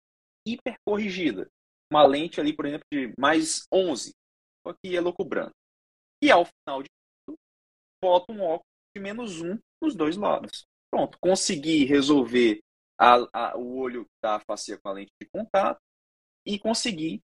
[0.45, 1.49] hipercorrigida.
[1.91, 4.13] Uma lente ali, por exemplo, de mais 11.
[4.65, 5.53] Aqui é louco branco.
[6.21, 6.89] E ao final de
[7.25, 7.37] tudo,
[8.01, 10.65] boto um óculos de menos 1 nos dois lados.
[10.89, 12.59] Pronto, consegui resolver
[12.97, 15.79] a, a, o olho da facia com a lente de contato
[16.45, 17.21] e consegui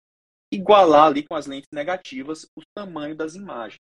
[0.53, 3.79] igualar ali com as lentes negativas o tamanho das imagens.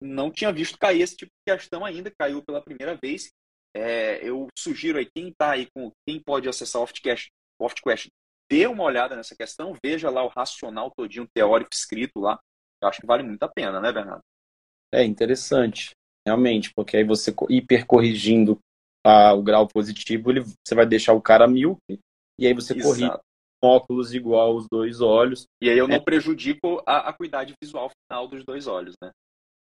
[0.00, 3.30] Não tinha visto cair esse tipo de questão ainda, caiu pela primeira vez.
[3.74, 8.08] É, eu sugiro aí, quem está aí com, quem pode acessar o OftQuest,
[8.50, 12.38] dê uma olhada nessa questão, veja lá o racional todinho teórico escrito lá.
[12.82, 14.22] Eu acho que vale muito a pena, né, Bernardo?
[14.92, 15.90] É interessante,
[16.26, 18.58] realmente, porque aí você hipercorrigindo
[19.04, 21.98] a, o grau positivo, ele, você vai deixar o cara míope,
[22.38, 22.88] e aí você Exato.
[22.88, 23.20] corrige
[23.62, 25.44] óculos igual aos dois olhos.
[25.60, 26.00] E aí eu não é.
[26.00, 29.10] prejudico a acuidade visual final dos dois olhos, né?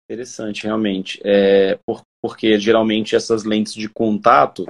[0.09, 1.19] Interessante, realmente.
[1.23, 4.65] É, por, porque geralmente essas lentes de contato,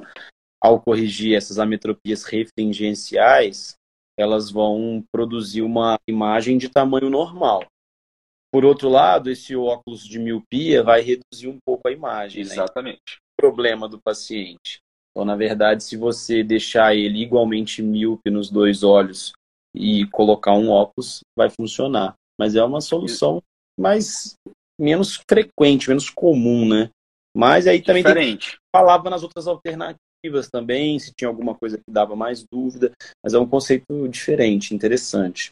[0.61, 3.75] ao corrigir essas ametropias referenciais,
[4.19, 7.65] elas vão produzir uma imagem de tamanho normal.
[8.51, 12.43] Por outro lado, esse óculos de miopia vai reduzir um pouco a imagem.
[12.43, 12.51] Né?
[12.51, 13.01] Exatamente.
[13.15, 13.29] Né?
[13.39, 14.81] problema do paciente.
[15.11, 19.31] Então, na verdade, se você deixar ele igualmente míope nos dois olhos
[19.73, 22.15] e colocar um óculos, vai funcionar.
[22.37, 23.41] Mas é uma solução
[23.79, 24.33] mais
[24.79, 26.89] menos frequente, menos comum, né?
[27.35, 28.51] Mas aí também Diferente.
[28.51, 30.08] Tem, falava nas outras alternativas
[30.51, 32.91] também, se tinha alguma coisa que dava mais dúvida,
[33.23, 35.51] mas é um conceito diferente, interessante.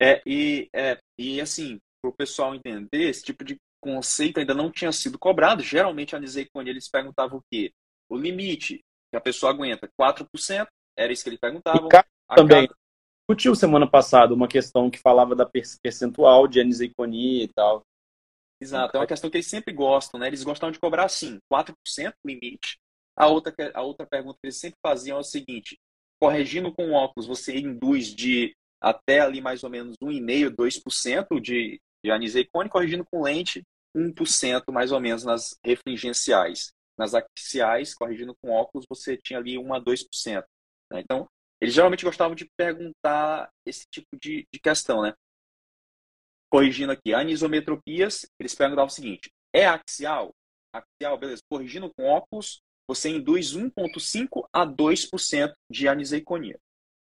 [0.00, 4.70] É, e, é, e assim, para o pessoal entender, esse tipo de conceito ainda não
[4.70, 5.62] tinha sido cobrado.
[5.62, 6.20] Geralmente, a
[6.52, 7.72] quando eles perguntavam o quê?
[8.10, 11.88] O limite que a pessoa aguenta, 4%, era isso que eles perguntavam.
[12.34, 12.78] Também cada...
[13.20, 15.48] discutiu semana passada uma questão que falava da
[15.82, 17.82] percentual de aniseikonia e tal.
[18.60, 20.28] Exato, é uma questão que eles sempre gostam, né?
[20.28, 21.74] Eles gostam de cobrar assim, 4%
[22.24, 22.78] limite.
[23.16, 25.78] A outra, a outra pergunta que eles sempre faziam é o seguinte:
[26.20, 32.10] corrigindo com óculos, você induz de até ali mais ou menos 1,5%, 2% de, de
[32.10, 33.62] aniseicone, corrigindo com lente,
[33.94, 36.72] 1% mais ou menos nas refringenciais.
[36.98, 40.44] Nas axiais, corrigindo com óculos, você tinha ali 1 a 2%.
[40.92, 41.00] Né?
[41.00, 41.28] Então,
[41.60, 45.14] eles geralmente gostavam de perguntar esse tipo de, de questão, né?
[46.50, 50.34] Corrigindo aqui, anisometropias, eles perguntavam o seguinte: é axial?
[50.74, 51.40] Axial, beleza.
[51.48, 52.60] Corrigindo com óculos,
[52.94, 56.58] você induz 1,5% a 2% de aniseiconia.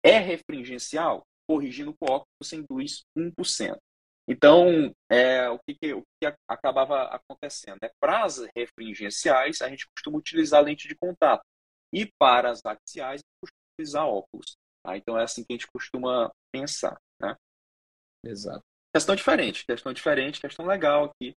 [0.03, 1.23] É refringencial?
[1.47, 3.77] Corrigindo com óculos, você induz 1%.
[4.27, 7.77] Então, é, o, que, o que acabava acontecendo?
[7.83, 11.43] É, para as refringenciais, a gente costuma utilizar lente de contato.
[11.93, 14.57] E para as axiais, a gente costuma utilizar óculos.
[14.83, 14.97] Tá?
[14.97, 16.97] Então, é assim que a gente costuma pensar.
[17.21, 17.35] Né?
[18.25, 18.63] Exato.
[18.91, 21.35] questão diferente, questão diferente, questão legal aqui.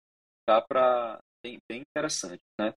[0.48, 2.72] Dá para bem, bem interessante, né?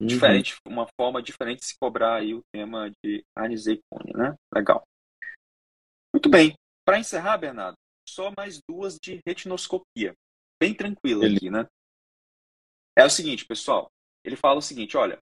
[0.00, 0.06] Uhum.
[0.06, 4.34] Diferente, uma forma diferente de se cobrar aí o tema de Anisei Cone, né?
[4.54, 4.82] Legal.
[6.14, 6.54] Muito bem.
[6.84, 7.76] Para encerrar, Bernardo,
[8.08, 10.14] só mais duas de retinoscopia.
[10.60, 11.36] Bem tranquilo Ele...
[11.36, 11.66] aqui, né?
[12.96, 13.90] É o seguinte, pessoal.
[14.24, 15.18] Ele fala o seguinte, olha,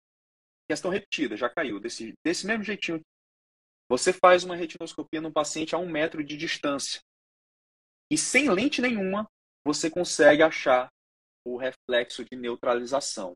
[0.68, 3.00] questão repetida, já caiu, desse, desse mesmo jeitinho.
[3.88, 7.00] Você faz uma retinoscopia num paciente a um metro de distância.
[8.10, 9.26] E sem lente nenhuma,
[9.64, 10.88] você consegue achar
[11.44, 13.34] o reflexo de neutralização.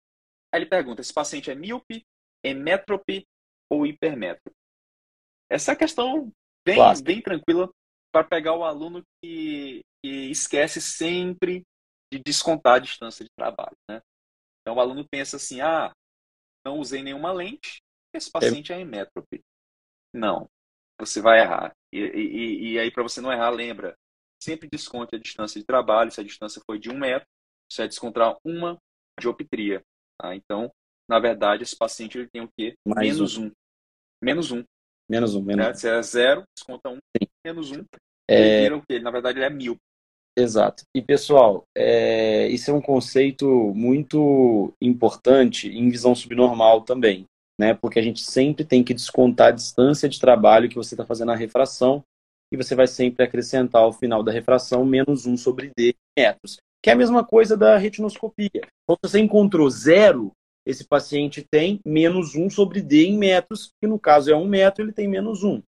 [0.53, 2.05] Aí ele pergunta: esse paciente é míope,
[2.45, 3.27] hemétrope
[3.71, 4.57] ou hipermétrope?
[5.51, 6.31] Essa é a questão
[6.65, 7.71] bem, bem tranquila
[8.13, 11.63] para pegar o aluno que, que, esquece sempre
[12.13, 13.77] de descontar a distância de trabalho.
[13.91, 14.01] Né?
[14.61, 15.93] Então o aluno pensa assim: ah,
[16.65, 17.81] não usei nenhuma lente,
[18.15, 19.41] esse paciente é, é hemétrope.
[20.15, 20.49] Não,
[21.01, 21.73] você vai errar.
[21.93, 23.97] E, e, e aí, para você não errar, lembra:
[24.43, 26.11] sempre desconte a distância de trabalho.
[26.11, 27.29] Se a distância foi de um metro,
[27.71, 28.79] você vai descontar uma
[29.21, 29.83] dioptria.
[30.21, 30.35] Tá?
[30.35, 30.71] Então,
[31.09, 32.75] na verdade, esse paciente ele tem o quê?
[32.87, 33.47] Mais menos um.
[33.47, 33.53] um.
[34.23, 34.65] Menos um.
[35.09, 35.71] Menos um, menos né?
[35.71, 35.75] um.
[35.75, 37.29] Se é zero, desconta um, Sim.
[37.45, 37.85] menos um.
[38.29, 38.41] É...
[38.41, 38.99] Ele vira o quê?
[38.99, 39.77] Na verdade, ele é mil.
[40.37, 40.85] Exato.
[40.95, 42.49] E, pessoal, é...
[42.49, 47.25] isso é um conceito muito importante em visão subnormal também,
[47.59, 47.75] né?
[47.75, 51.33] Porque a gente sempre tem que descontar a distância de trabalho que você está fazendo
[51.33, 52.03] a refração
[52.53, 56.91] e você vai sempre acrescentar ao final da refração menos um sobre D metros que
[56.91, 58.51] é a mesma coisa da retinoscopia.
[58.55, 60.33] Se você encontrou zero,
[60.67, 64.85] esse paciente tem menos um sobre D em metros, que no caso é um metro,
[64.85, 65.63] ele tem menos um.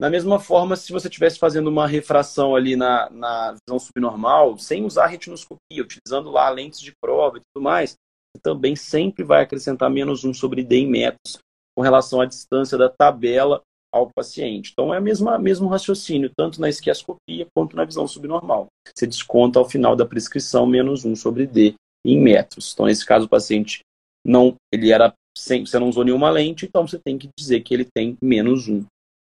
[0.00, 4.84] Da mesma forma, se você estivesse fazendo uma refração ali na, na visão subnormal, sem
[4.84, 7.96] usar retinoscopia, utilizando lá lentes de prova e tudo mais,
[8.32, 11.38] você também sempre vai acrescentar menos um sobre D em metros,
[11.76, 13.60] com relação à distância da tabela
[13.92, 14.70] ao paciente.
[14.72, 18.66] Então é o mesmo, mesmo raciocínio, tanto na esquiascopia quanto na visão subnormal.
[18.94, 21.74] Você desconta ao final da prescrição menos 1 sobre D
[22.04, 22.72] em metros.
[22.72, 23.80] Então, nesse caso, o paciente
[24.24, 27.72] não, ele era sem, você não usou nenhuma lente, então você tem que dizer que
[27.72, 28.84] ele tem menos 1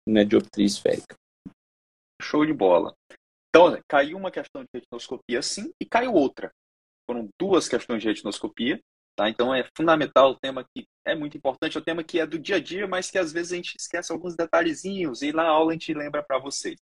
[0.08, 1.16] né, dioptria esférica.
[2.22, 2.94] Show de bola.
[3.50, 6.52] Então, caiu uma questão de retinoscopia sim e caiu outra.
[7.10, 8.80] Foram duas questões de retinoscopia
[9.22, 9.30] Tá?
[9.30, 12.40] Então é fundamental o tema que é muito importante, é o tema que é do
[12.40, 15.70] dia a dia, mas que às vezes a gente esquece alguns detalhezinhos e na aula
[15.70, 16.80] a gente lembra para vocês.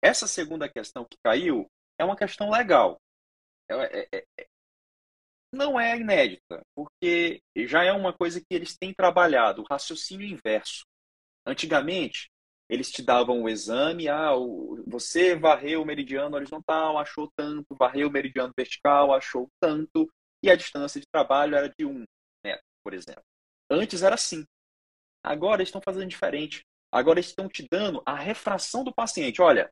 [0.00, 3.00] Essa segunda questão que caiu é uma questão legal.
[3.68, 4.46] É, é, é,
[5.52, 10.84] não é inédita, porque já é uma coisa que eles têm trabalhado, o raciocínio inverso.
[11.44, 12.30] Antigamente,
[12.68, 18.06] eles te davam o exame, ah, o, você varreu o meridiano horizontal, achou tanto, varreu
[18.06, 20.08] o meridiano vertical, achou tanto,
[20.44, 22.04] e a distância de trabalho era de um
[22.44, 23.22] metro, por exemplo.
[23.70, 24.44] Antes era assim.
[25.24, 26.62] Agora eles estão fazendo diferente.
[26.92, 29.40] Agora eles estão te dando a refração do paciente.
[29.40, 29.70] Olha,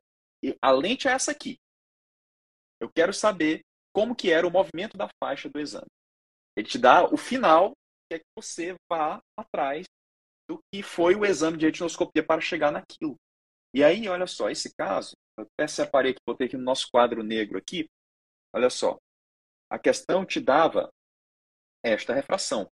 [0.59, 1.57] a lente é essa aqui.
[2.81, 3.61] Eu quero saber
[3.93, 5.85] como que era o movimento da faixa do exame.
[6.57, 7.73] Ele te dá o final,
[8.09, 9.85] que é que você vá atrás
[10.49, 13.15] do que foi o exame de retinoscopia para chegar naquilo.
[13.75, 17.21] E aí, olha só, esse caso, eu até separei aqui, botei aqui no nosso quadro
[17.23, 17.87] negro aqui.
[18.55, 18.97] Olha só,
[19.73, 20.87] a questão te dava
[21.83, 22.69] esta refração.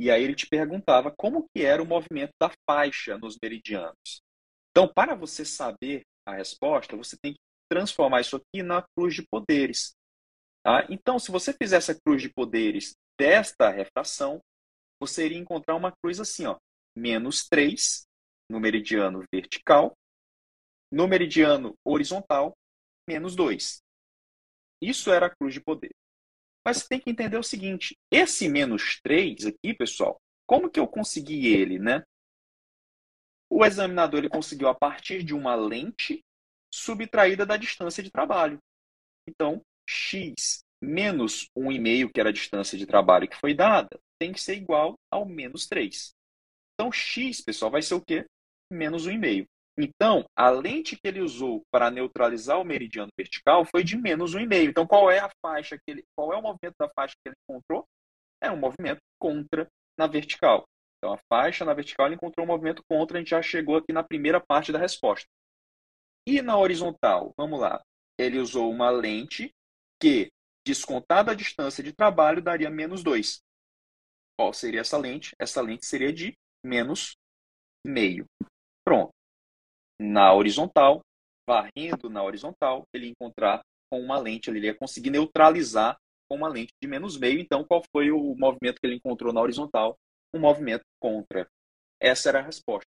[0.00, 4.22] E aí ele te perguntava como que era o movimento da faixa nos meridianos.
[4.70, 7.38] Então, para você saber a resposta, você tem que
[7.70, 9.94] transformar isso aqui na cruz de poderes.
[10.64, 10.86] Tá?
[10.88, 14.40] Então, se você fizesse a cruz de poderes desta refração,
[14.98, 16.56] você iria encontrar uma cruz assim, ó,
[16.96, 18.06] menos 3
[18.50, 19.92] no meridiano vertical,
[20.90, 22.54] no meridiano horizontal,
[23.06, 23.83] menos 2.
[24.80, 25.94] Isso era a cruz de poder.
[26.64, 30.86] Mas você tem que entender o seguinte: esse menos 3 aqui, pessoal, como que eu
[30.86, 32.02] consegui ele, né?
[33.50, 36.24] O examinador ele conseguiu a partir de uma lente
[36.72, 38.58] subtraída da distância de trabalho.
[39.28, 44.40] Então, x menos 1,5, que era a distância de trabalho que foi dada, tem que
[44.40, 46.14] ser igual ao menos 3.
[46.74, 48.26] Então, x, pessoal, vai ser o quê?
[48.70, 49.46] Menos 1,5.
[49.76, 54.68] Então, a lente que ele usou para neutralizar o meridiano vertical foi de menos 1,5.
[54.70, 57.36] Então, qual é a faixa que ele, qual é o movimento da faixa que ele
[57.48, 57.84] encontrou?
[58.40, 59.66] É um movimento contra
[59.98, 60.64] na vertical.
[60.98, 63.92] Então, a faixa na vertical ele encontrou um movimento contra, a gente já chegou aqui
[63.92, 65.26] na primeira parte da resposta.
[66.26, 67.82] E na horizontal, vamos lá.
[68.18, 69.50] Ele usou uma lente
[70.00, 70.30] que,
[70.64, 73.40] descontada a distância de trabalho, daria menos 2.
[74.38, 75.34] Qual seria essa lente?
[75.38, 76.32] Essa lente seria de
[76.64, 77.16] menos
[77.84, 78.24] meio.
[78.84, 79.13] Pronto
[80.00, 81.00] na horizontal,
[81.48, 85.96] varrendo na horizontal, ele ia encontrar com uma lente, ele ia conseguir neutralizar
[86.28, 87.38] com uma lente de menos meio.
[87.38, 89.96] Então, qual foi o movimento que ele encontrou na horizontal?
[90.34, 91.46] Um movimento contra.
[92.00, 92.88] Essa era a resposta.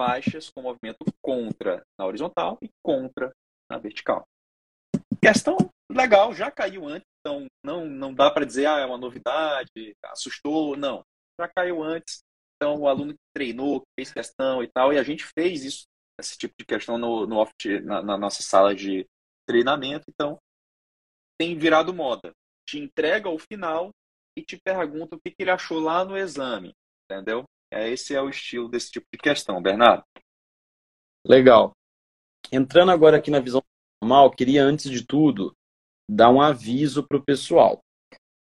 [0.00, 3.32] Faixas com movimento contra na horizontal e contra
[3.70, 4.26] na vertical.
[5.20, 5.56] questão
[5.90, 10.76] legal, já caiu antes, então não, não dá para dizer, ah, é uma novidade, assustou,
[10.76, 11.04] não.
[11.38, 12.22] Já caiu antes,
[12.56, 15.84] então o aluno treinou, fez questão e tal, e a gente fez isso,
[16.20, 17.52] esse tipo de questão no, no off,
[17.82, 19.06] na, na nossa sala de
[19.46, 20.38] treinamento, então
[21.38, 22.32] tem virado moda.
[22.68, 23.90] Te entrega o final
[24.36, 26.72] e te pergunta o que, que ele achou lá no exame,
[27.04, 27.44] entendeu?
[27.72, 30.04] É, esse é o estilo desse tipo de questão, Bernardo.
[31.26, 31.72] Legal.
[32.50, 33.62] Entrando agora aqui na visão
[34.02, 35.54] normal, queria antes de tudo
[36.10, 37.80] dar um aviso para o pessoal.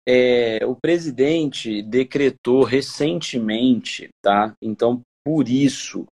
[0.08, 4.54] É, o presidente decretou recentemente, tá?
[4.62, 6.06] Então, por isso,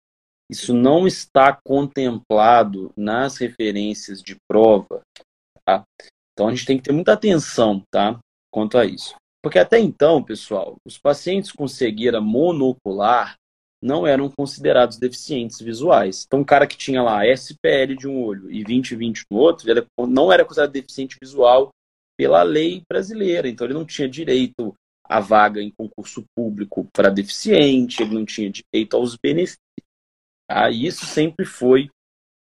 [0.51, 5.01] isso não está contemplado nas referências de prova,
[5.63, 5.83] tá?
[6.33, 8.19] Então, a gente tem que ter muita atenção, tá?
[8.53, 9.15] Quanto a isso.
[9.41, 13.35] Porque até então, pessoal, os pacientes com cegueira monocular
[13.81, 16.25] não eram considerados deficientes visuais.
[16.27, 19.85] Então, um cara que tinha lá SPL de um olho e 20-20 no outro, ele
[20.07, 21.69] não era considerado deficiente visual
[22.17, 23.47] pela lei brasileira.
[23.47, 28.51] Então, ele não tinha direito à vaga em concurso público para deficiente, ele não tinha
[28.51, 29.57] direito aos benefícios.
[30.71, 31.89] Isso sempre foi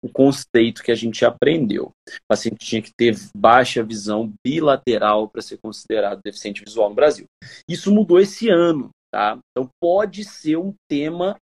[0.04, 1.92] o conceito que a gente aprendeu.
[2.08, 7.26] O paciente tinha que ter baixa visão bilateral para ser considerado deficiente visual no Brasil.
[7.68, 9.38] Isso mudou esse ano, tá?
[9.52, 11.36] Então pode ser um tema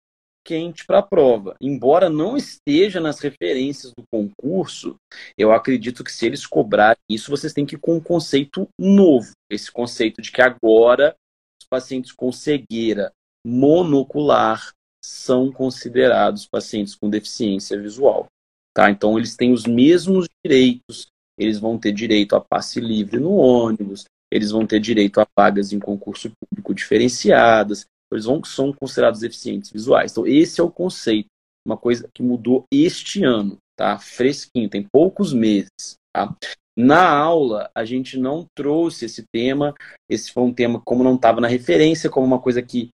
[0.45, 1.55] quente para a prova.
[1.61, 4.97] Embora não esteja nas referências do concurso,
[5.39, 9.33] eu acredito que se eles cobrarem isso, vocês têm que ir com um conceito novo.
[9.51, 11.15] Esse conceito de que agora
[11.61, 13.13] os pacientes com cegueira
[13.47, 14.73] monocular
[15.05, 18.27] são considerados pacientes com deficiência visual.
[18.75, 18.91] Tá?
[18.91, 21.07] Então, eles têm os mesmos direitos,
[21.39, 25.73] eles vão ter direito a passe livre no ônibus, eles vão ter direito a vagas
[25.73, 30.13] em concurso público diferenciadas, eles vão, são considerados deficientes visuais.
[30.13, 31.27] Então, esse é o conceito,
[31.67, 33.99] uma coisa que mudou este ano, tá?
[33.99, 36.35] Fresquinho, tem poucos meses, tá?
[36.77, 39.75] Na aula, a gente não trouxe esse tema,
[40.09, 42.89] esse foi um tema como não estava na referência, como uma coisa que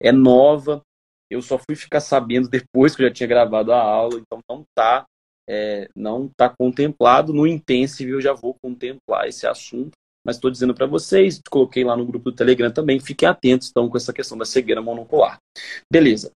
[0.00, 0.80] é nova.
[1.30, 4.62] Eu só fui ficar sabendo depois que eu já tinha gravado a aula, então não
[4.62, 5.04] está
[5.48, 7.32] é, não está contemplado.
[7.32, 9.92] No Intensive eu já vou contemplar esse assunto,
[10.24, 13.88] mas estou dizendo para vocês, coloquei lá no grupo do Telegram também, fiquem atentos então
[13.88, 15.38] com essa questão da cegueira monocular.
[15.90, 16.32] Beleza.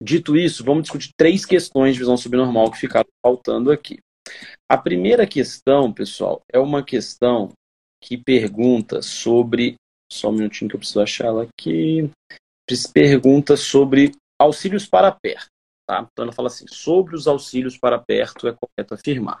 [0.00, 3.98] Dito isso, vamos discutir três questões de visão subnormal que ficaram faltando aqui.
[4.68, 7.50] A primeira questão, pessoal, é uma questão
[8.02, 9.76] que pergunta sobre.
[10.12, 12.10] Só um minutinho que eu preciso achar ela aqui.
[12.92, 15.48] Pergunta sobre auxílios para perto.
[15.88, 16.06] Tá?
[16.10, 19.40] Então ela fala assim: sobre os auxílios para perto é correto afirmar.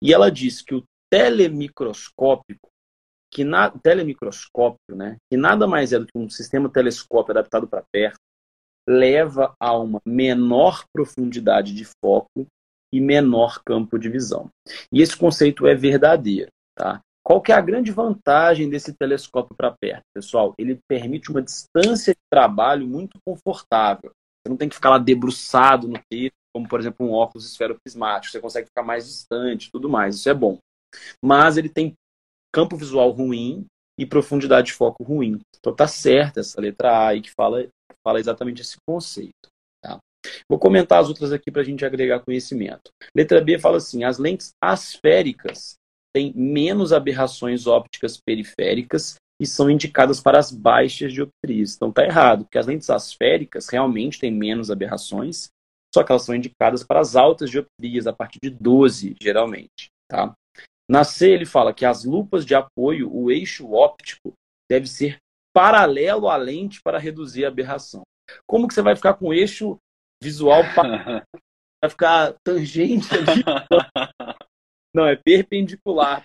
[0.00, 2.68] E ela diz que o telemicroscópico,
[3.32, 7.84] que na, telemicroscópio, né, que nada mais é do que um sistema telescópio adaptado para
[7.92, 8.18] perto,
[8.88, 12.46] leva a uma menor profundidade de foco
[12.92, 14.48] e menor campo de visão.
[14.92, 16.50] E esse conceito é verdadeiro.
[16.74, 17.00] Tá?
[17.28, 20.54] Qual que é a grande vantagem desse telescópio para perto, pessoal?
[20.56, 24.12] Ele permite uma distância de trabalho muito confortável.
[24.12, 28.32] Você não tem que ficar lá debruçado no texto, como por exemplo um óculos esferoprismático.
[28.32, 30.16] Você consegue ficar mais distante, tudo mais.
[30.16, 30.58] Isso é bom.
[31.22, 31.92] Mas ele tem
[32.50, 33.66] campo visual ruim
[34.00, 35.38] e profundidade de foco ruim.
[35.58, 37.68] Então tá certa essa letra A aí que fala,
[38.02, 39.50] fala exatamente esse conceito.
[39.84, 39.98] Tá?
[40.48, 42.90] Vou comentar as outras aqui para a gente agregar conhecimento.
[43.14, 45.77] Letra B fala assim: as lentes asféricas
[46.14, 51.74] têm menos aberrações ópticas periféricas e são indicadas para as baixas dioptrias.
[51.76, 55.48] Então está errado, porque as lentes asféricas realmente têm menos aberrações,
[55.94, 59.88] só que elas são indicadas para as altas dioptrias, a partir de 12, geralmente.
[60.10, 60.34] Tá?
[60.90, 64.32] Na C, ele fala que as lupas de apoio, o eixo óptico,
[64.70, 65.18] deve ser
[65.54, 68.02] paralelo à lente para reduzir a aberração.
[68.46, 69.78] Como que você vai ficar com o eixo
[70.22, 70.62] visual
[71.82, 73.44] vai ficar tangente ali?
[74.94, 76.24] Não, é perpendicular.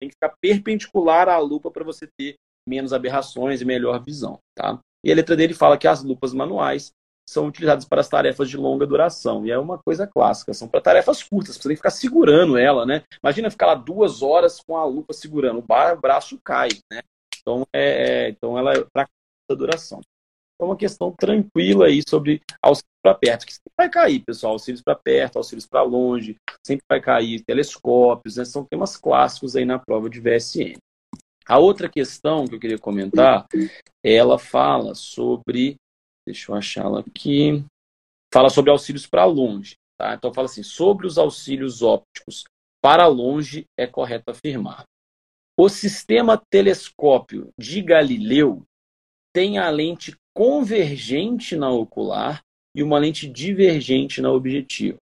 [0.00, 2.36] Tem que ficar perpendicular à lupa para você ter
[2.66, 4.38] menos aberrações e melhor visão.
[4.54, 4.80] Tá?
[5.04, 6.92] E a letra dele fala que as lupas manuais
[7.28, 9.46] são utilizadas para as tarefas de longa duração.
[9.46, 12.84] E é uma coisa clássica, são para tarefas curtas, você tem que ficar segurando ela,
[12.84, 13.02] né?
[13.22, 17.02] Imagina ficar lá duas horas com a lupa segurando, o braço cai, né?
[17.40, 20.00] Então, é, é então ela é para curta duração.
[20.60, 24.82] É uma questão tranquila aí sobre auxílios para perto, que sempre vai cair, pessoal, auxílios
[24.82, 28.44] para perto, auxílios para longe, sempre vai cair telescópios, né?
[28.44, 30.78] São temas clássicos aí na prova de VSN.
[31.46, 33.46] A outra questão que eu queria comentar,
[34.02, 35.76] ela fala sobre,
[36.26, 37.62] deixa eu achá-la aqui,
[38.32, 39.76] fala sobre auxílios para longe.
[39.98, 40.14] Tá?
[40.14, 42.44] Então fala assim, sobre os auxílios ópticos
[42.82, 44.84] para longe é correto afirmar.
[45.56, 48.62] O sistema telescópio de Galileu
[49.34, 52.40] tem a lente convergente na ocular
[52.74, 54.98] e uma lente divergente na objetiva.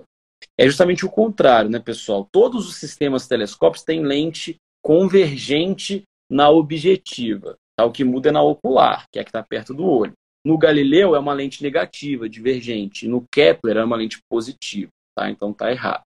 [0.59, 2.29] É justamente o contrário, né, pessoal?
[2.33, 7.57] Todos os sistemas telescópicos têm lente convergente na objetiva.
[7.77, 7.85] Tá?
[7.85, 10.13] O que muda é na ocular, que é a que está perto do olho.
[10.45, 13.07] No Galileu é uma lente negativa, divergente.
[13.07, 14.91] No Kepler é uma lente positiva.
[15.17, 15.31] Tá?
[15.31, 16.03] Então está errado.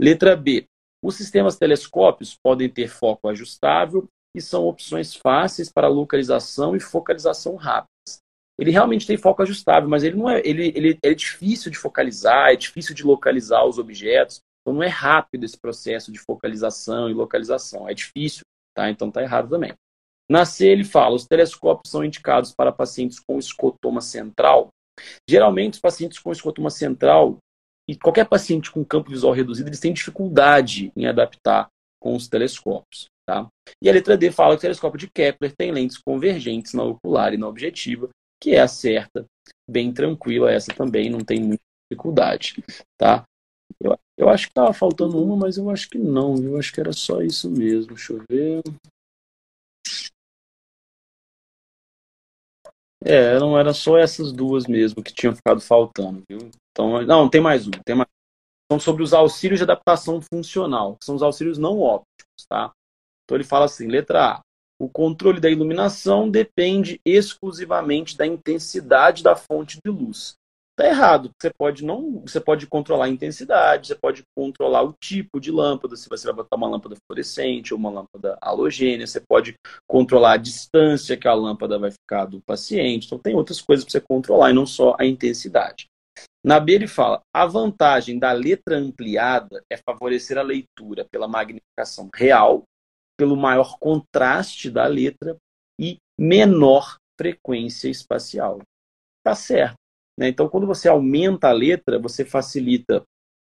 [0.00, 0.64] Letra B.
[1.04, 4.08] Os sistemas telescópios podem ter foco ajustável
[4.38, 8.20] e são opções fáceis para localização e focalização rápidas.
[8.58, 12.50] Ele realmente tem foco ajustável, mas ele não é, ele, ele é difícil de focalizar,
[12.50, 14.40] é difícil de localizar os objetos.
[14.62, 18.42] Então não é rápido esse processo de focalização e localização, é difícil,
[18.74, 18.90] tá?
[18.90, 19.72] Então tá errado também.
[20.30, 24.68] Na C ele fala, os telescópios são indicados para pacientes com escotoma central.
[25.28, 27.38] Geralmente os pacientes com escotoma central
[27.88, 31.68] e qualquer paciente com campo visual reduzido, eles têm dificuldade em adaptar
[32.00, 33.08] com os telescópios.
[33.28, 33.46] Tá?
[33.82, 37.34] E a letra D fala que o telescópio de Kepler tem lentes convergentes na ocular
[37.34, 38.08] e na objetiva,
[38.42, 39.26] que é a certa,
[39.68, 42.64] bem tranquila essa também, não tem muita dificuldade.
[42.96, 43.24] Tá?
[43.78, 46.80] Eu, eu acho que estava faltando uma, mas eu acho que não, eu acho que
[46.80, 47.94] era só isso mesmo.
[47.94, 48.62] Deixa eu ver.
[53.04, 56.50] É, não era só essas duas mesmo que tinham ficado faltando, viu?
[56.70, 58.08] Então, não, tem mais um, tem mais.
[58.72, 62.72] São sobre os auxílios de adaptação funcional, que são os auxílios não ópticos, tá?
[63.28, 64.40] Então ele fala assim, letra A.
[64.80, 70.34] O controle da iluminação depende exclusivamente da intensidade da fonte de luz.
[70.70, 71.30] Está errado.
[71.38, 75.94] Você pode não, você pode controlar a intensidade, você pode controlar o tipo de lâmpada,
[75.96, 79.54] se você vai botar uma lâmpada fluorescente ou uma lâmpada halogênia, você pode
[79.86, 83.06] controlar a distância que a lâmpada vai ficar do paciente.
[83.06, 85.86] Então tem outras coisas para você controlar e não só a intensidade.
[86.46, 92.08] Na B ele fala: a vantagem da letra ampliada é favorecer a leitura pela magnificação
[92.14, 92.62] real,
[93.18, 95.36] pelo maior contraste da letra
[95.80, 98.60] e menor frequência espacial.
[99.24, 99.74] Tá certo.
[100.18, 100.28] Né?
[100.28, 103.02] Então, quando você aumenta a letra, você facilita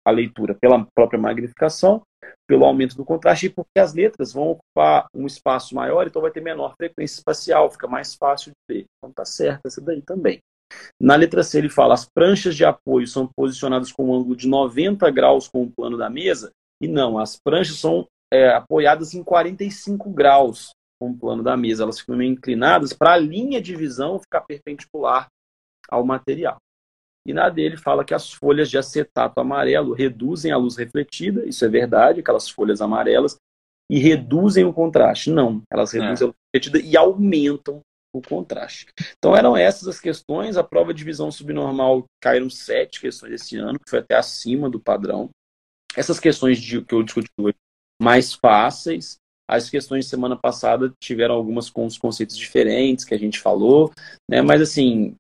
[0.07, 2.03] a leitura pela própria magnificação,
[2.49, 6.31] pelo aumento do contraste, e porque as letras vão ocupar um espaço maior, então vai
[6.31, 8.85] ter menor frequência espacial, fica mais fácil de ler.
[8.99, 10.39] Então tá certo essa daí também.
[11.01, 14.49] Na letra C ele fala, as pranchas de apoio são posicionadas com um ângulo de
[14.49, 16.51] 90 graus com o plano da mesa,
[16.81, 20.71] e não, as pranchas são é, apoiadas em 45 graus
[21.01, 24.43] com o plano da mesa, elas ficam meio inclinadas para a linha de visão ficar
[24.43, 25.29] perpendicular
[25.89, 26.59] ao material.
[27.27, 31.65] E na dele fala que as folhas de acetato amarelo reduzem a luz refletida, isso
[31.65, 33.37] é verdade, aquelas folhas amarelas,
[33.91, 35.31] e reduzem o contraste.
[35.31, 36.25] Não, elas reduzem é.
[36.25, 37.81] a luz refletida e aumentam
[38.13, 38.87] o contraste.
[39.19, 40.57] Então eram essas as questões.
[40.57, 44.81] A prova de visão subnormal caíram sete questões esse ano, que foi até acima do
[44.81, 45.31] padrão.
[45.97, 47.57] Essas questões de, que eu discuti hoje
[48.01, 49.19] mais fáceis.
[49.49, 53.91] As questões de semana passada tiveram algumas com os conceitos diferentes que a gente falou,
[54.31, 54.41] né?
[54.43, 55.17] Mas assim,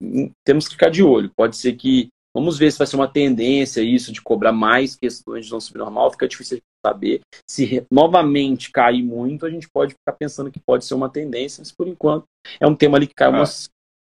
[0.47, 1.33] temos que ficar de olho.
[1.37, 5.47] Pode ser que Vamos ver se vai ser uma tendência isso de cobrar mais questões
[5.47, 6.13] de não subnormal.
[6.13, 7.21] Fica difícil de saber.
[7.49, 11.73] Se novamente cair muito, a gente pode ficar pensando que pode ser uma tendência, mas
[11.73, 12.25] por enquanto
[12.61, 13.33] é um tema ali que cai ah.
[13.33, 13.69] umas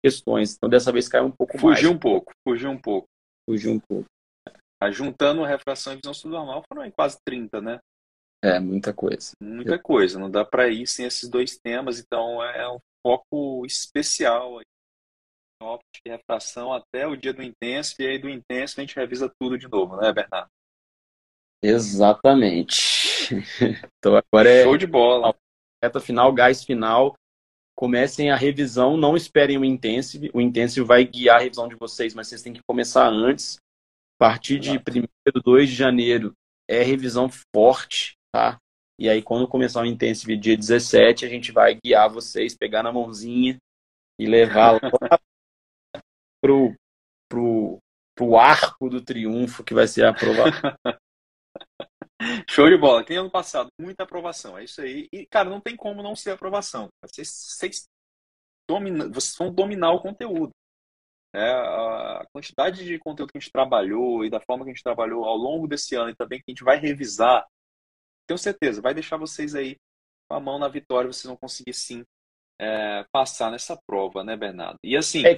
[0.03, 0.55] questões.
[0.55, 1.79] Então dessa vez caiu um pouco fugiu mais.
[1.79, 3.07] Fugiu um pouco, fugiu um pouco.
[3.49, 4.05] Fugiu um pouco.
[4.81, 7.79] Ah, juntando refração e visão subnormal foram quase 30, né?
[8.45, 9.31] É, muita coisa.
[9.41, 14.59] Muita coisa, não dá para ir sem esses dois temas, então é um foco especial
[14.59, 14.65] aí.
[15.59, 19.33] Óptica e refração até o dia do intenso, e aí do intenso a gente revisa
[19.39, 20.49] tudo de novo, né, Bernardo?
[21.63, 22.83] Exatamente.
[23.97, 24.63] Então agora é.
[24.63, 25.35] Show de bola.
[25.83, 27.15] Reta final, gás final.
[27.75, 30.29] Comecem a revisão, não esperem o Intensive.
[30.31, 33.57] O Intensive vai guiar a revisão de vocês, mas vocês têm que começar antes.
[34.19, 34.81] A partir de 1
[35.43, 36.33] 2 de janeiro
[36.69, 38.59] é revisão forte tá?
[38.99, 42.91] E aí, quando começar o Intensive dia 17, a gente vai guiar vocês, pegar na
[42.91, 43.57] mãozinha
[44.19, 44.79] e levar lá
[46.43, 46.75] pro,
[47.29, 47.77] pro,
[48.13, 50.73] pro arco do triunfo, que vai ser a aprovação.
[52.49, 53.05] Show de bola.
[53.05, 54.57] Tem ano passado muita aprovação.
[54.57, 55.07] É isso aí.
[55.13, 56.89] E, cara, não tem como não ser aprovação.
[57.03, 57.85] Vocês, vocês,
[58.69, 60.51] domina, vocês vão dominar o conteúdo.
[61.33, 64.83] É, a quantidade de conteúdo que a gente trabalhou e da forma que a gente
[64.83, 67.45] trabalhou ao longo desse ano e também que a gente vai revisar
[68.27, 69.75] tenho certeza, vai deixar vocês aí
[70.29, 72.03] com a mão na vitória, vocês vão conseguir sim
[72.59, 74.79] é, passar nessa prova, né, Bernardo?
[74.83, 75.25] E assim.
[75.25, 75.37] É,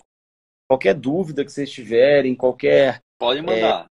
[0.67, 3.01] qualquer dúvida que vocês tiverem, qualquer.
[3.19, 3.87] Pode mandar.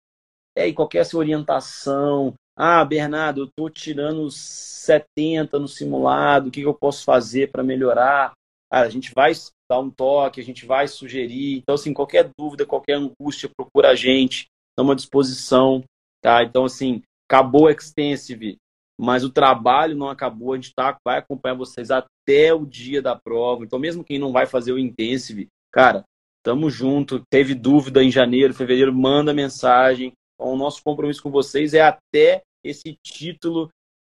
[0.56, 2.34] É, é, e qualquer sua orientação.
[2.56, 7.64] Ah, Bernardo, eu estou tirando 70 no simulado, o que, que eu posso fazer para
[7.64, 8.34] melhorar?
[8.70, 9.32] Ah, a gente vai
[9.70, 11.58] dar um toque, a gente vai sugerir.
[11.58, 15.84] Então, assim, qualquer dúvida, qualquer angústia, procura a gente, estamos à disposição.
[16.22, 16.44] Tá?
[16.44, 18.58] Então, assim, acabou o Extensive,
[19.02, 23.16] mas o trabalho não acabou, a gente tá, vai acompanhar vocês até o dia da
[23.16, 23.64] prova.
[23.64, 26.04] Então, mesmo quem não vai fazer o Intensive, cara,
[26.44, 27.24] tamo junto.
[27.28, 30.14] Teve dúvida em janeiro, fevereiro, manda mensagem.
[30.36, 33.70] Então, o nosso compromisso com vocês é até esse título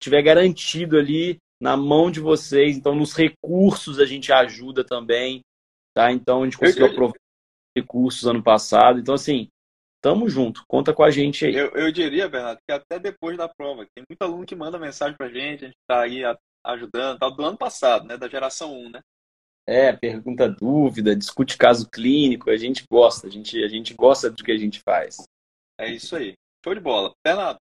[0.02, 2.76] estiver garantido ali na mão de vocês.
[2.76, 5.40] Então, nos recursos a gente ajuda também,
[5.96, 6.12] tá?
[6.12, 7.16] Então, a gente conseguiu aprovar
[7.78, 9.00] recursos ano passado.
[9.00, 9.48] Então, assim,
[10.04, 10.64] tamo junto.
[10.68, 11.56] Conta com a gente aí.
[11.56, 15.16] Eu, eu diria, Bernardo, que até depois da prova, tem muito aluno que manda mensagem
[15.16, 16.22] pra gente, a gente tá aí
[16.66, 18.18] ajudando, tá do ano passado, né?
[18.18, 19.02] Da geração 1, né?
[19.66, 24.44] É, pergunta dúvida, discute caso clínico, a gente gosta, a gente, a gente gosta do
[24.44, 25.24] que a gente faz.
[25.80, 26.34] É isso aí.
[26.66, 27.14] Show de bola.
[27.26, 27.58] Bernardo,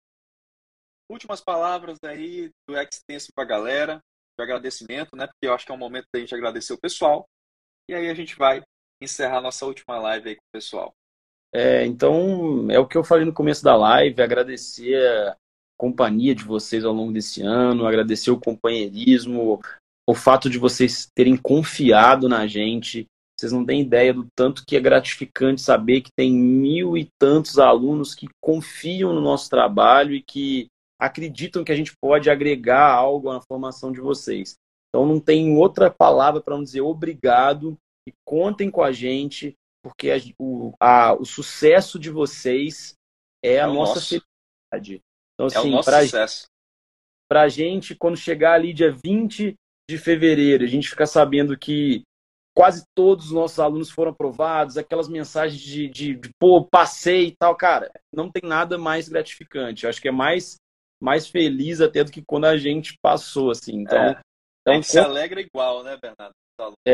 [1.12, 4.00] últimas palavras aí do Extenso para a galera,
[4.38, 5.28] de agradecimento, né?
[5.28, 7.26] Porque eu acho que é um momento da gente agradecer o pessoal.
[7.90, 8.62] E aí a gente vai
[9.02, 10.94] encerrar nossa última live aí com o pessoal.
[11.54, 15.36] É, então, é o que eu falei no começo da live, agradecer a
[15.78, 19.60] companhia de vocês ao longo desse ano, agradecer o companheirismo,
[20.08, 23.08] o fato de vocês terem confiado na gente.
[23.40, 27.58] Vocês não têm ideia do tanto que é gratificante saber que tem mil e tantos
[27.58, 30.68] alunos que confiam no nosso trabalho e que
[31.00, 34.56] acreditam que a gente pode agregar algo na formação de vocês.
[34.90, 37.78] Então não tem outra palavra para não dizer obrigado
[38.08, 42.94] e contem com a gente, porque a, o, a, o sucesso de vocês
[43.44, 44.08] é, é a nossa nosso.
[44.08, 45.02] felicidade.
[45.34, 46.46] Então, assim, é o nosso pra, sucesso.
[47.30, 49.56] Pra gente, quando chegar ali dia 20
[49.90, 52.04] de fevereiro, a gente ficar sabendo que
[52.56, 57.36] quase todos os nossos alunos foram aprovados, aquelas mensagens de, de, de pô, passei e
[57.38, 59.84] tal, cara, não tem nada mais gratificante.
[59.84, 60.58] Eu acho que é mais
[61.02, 63.78] mais feliz até do que quando a gente passou, assim.
[63.78, 64.22] Então, é,
[64.62, 66.34] então a gente se alegra igual, né, Bernardo?
[66.86, 66.94] É,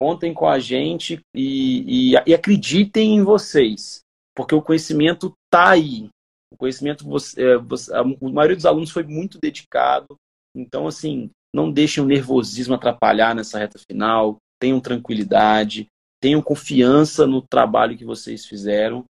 [0.00, 4.00] contem com a gente e, e, e, acreditem em vocês,
[4.34, 6.08] porque o conhecimento está aí.
[6.52, 10.16] O conhecimento, você, é, você, a, a maioria dos alunos foi muito dedicado.
[10.54, 14.36] Então, assim, não deixem o nervosismo atrapalhar nessa reta final.
[14.60, 15.86] Tenham tranquilidade,
[16.20, 19.04] tenham confiança no trabalho que vocês fizeram,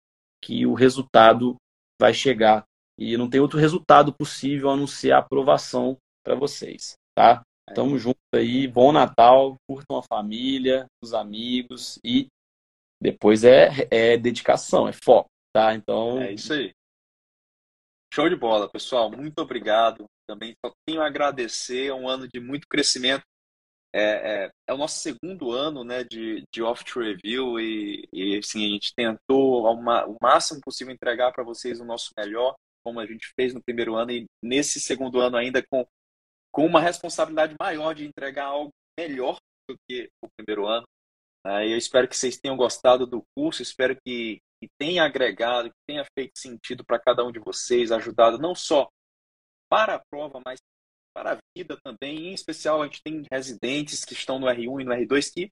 [0.42, 1.56] que o resultado
[2.00, 2.64] vai chegar
[2.98, 7.42] e não tem outro resultado possível a não ser a aprovação para vocês, tá?
[7.74, 12.26] Tamo junto aí, bom Natal, curtam a família, os amigos e
[13.00, 15.74] depois é, é dedicação, é foco, tá?
[15.74, 16.20] Então.
[16.20, 16.72] É isso aí.
[18.12, 19.10] Show de bola, pessoal.
[19.10, 20.04] Muito obrigado.
[20.28, 21.86] Também só tenho a agradecer.
[21.86, 23.22] É um ano de muito crescimento.
[23.94, 28.66] É, é, é, o nosso segundo ano né, de, de Off Review e, e assim,
[28.66, 32.54] a gente tentou ao, o máximo possível entregar para vocês o nosso melhor
[32.84, 35.86] como a gente fez no primeiro ano, e nesse segundo ano ainda com,
[36.52, 39.38] com uma responsabilidade maior de entregar algo melhor
[39.68, 40.86] do que o primeiro ano.
[41.44, 44.40] Uh, eu espero que vocês tenham gostado do curso, espero que,
[44.78, 48.88] tenha agregado, que tenha feito sentido para cada um de vocês, ajudado não só
[49.68, 50.60] para a prova, mas
[51.12, 52.28] para a vida também.
[52.28, 55.50] Em especial, a gente tem residentes que estão no R1 e no R2 que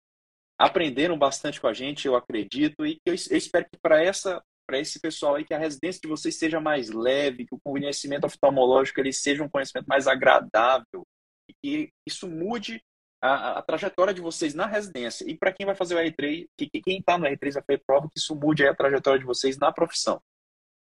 [0.56, 4.40] aprenderam bastante com a gente, eu acredito, e eu espero que para essa
[4.70, 8.26] para esse pessoal aí que a residência de vocês seja mais leve, que o conhecimento
[8.26, 11.04] oftalmológico ele seja um conhecimento mais agradável
[11.48, 12.80] e que isso mude
[13.20, 15.28] a, a trajetória de vocês na residência.
[15.28, 17.82] E para quem vai fazer o R3, que, que quem está no R3 vai fazer
[17.84, 20.22] prova, que isso mude a trajetória de vocês na profissão.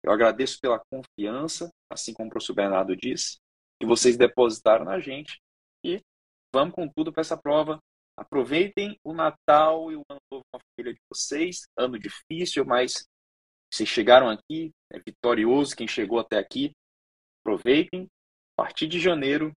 [0.04, 3.38] Eu agradeço pela confiança, assim como o professor Bernardo disse,
[3.80, 5.40] que vocês depositaram na gente
[5.86, 6.02] e
[6.52, 7.78] vamos com tudo para essa prova.
[8.18, 11.68] Aproveitem o Natal e o Ano Novo com a família de vocês.
[11.78, 13.06] Ano difícil, mas
[13.72, 16.72] vocês chegaram aqui, é vitorioso quem chegou até aqui.
[17.42, 18.08] Aproveitem.
[18.58, 19.52] A partir de janeiro,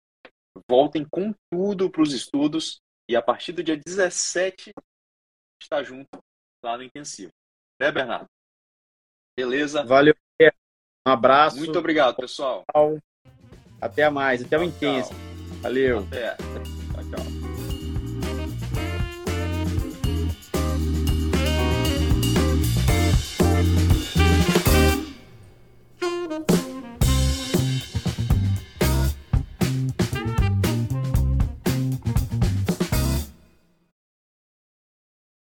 [0.69, 4.73] voltem com tudo para os estudos e a partir do dia 17
[5.63, 6.09] está junto
[6.65, 7.31] lá no intensivo.
[7.81, 8.27] Né, Bernardo?
[9.39, 9.85] Beleza?
[9.85, 10.15] Valeu.
[11.07, 11.57] Um abraço.
[11.57, 12.65] Muito obrigado, pessoal.
[13.81, 14.43] Até mais.
[14.43, 15.11] Até o intenso.
[15.63, 16.01] Valeu.
[16.01, 16.37] Até.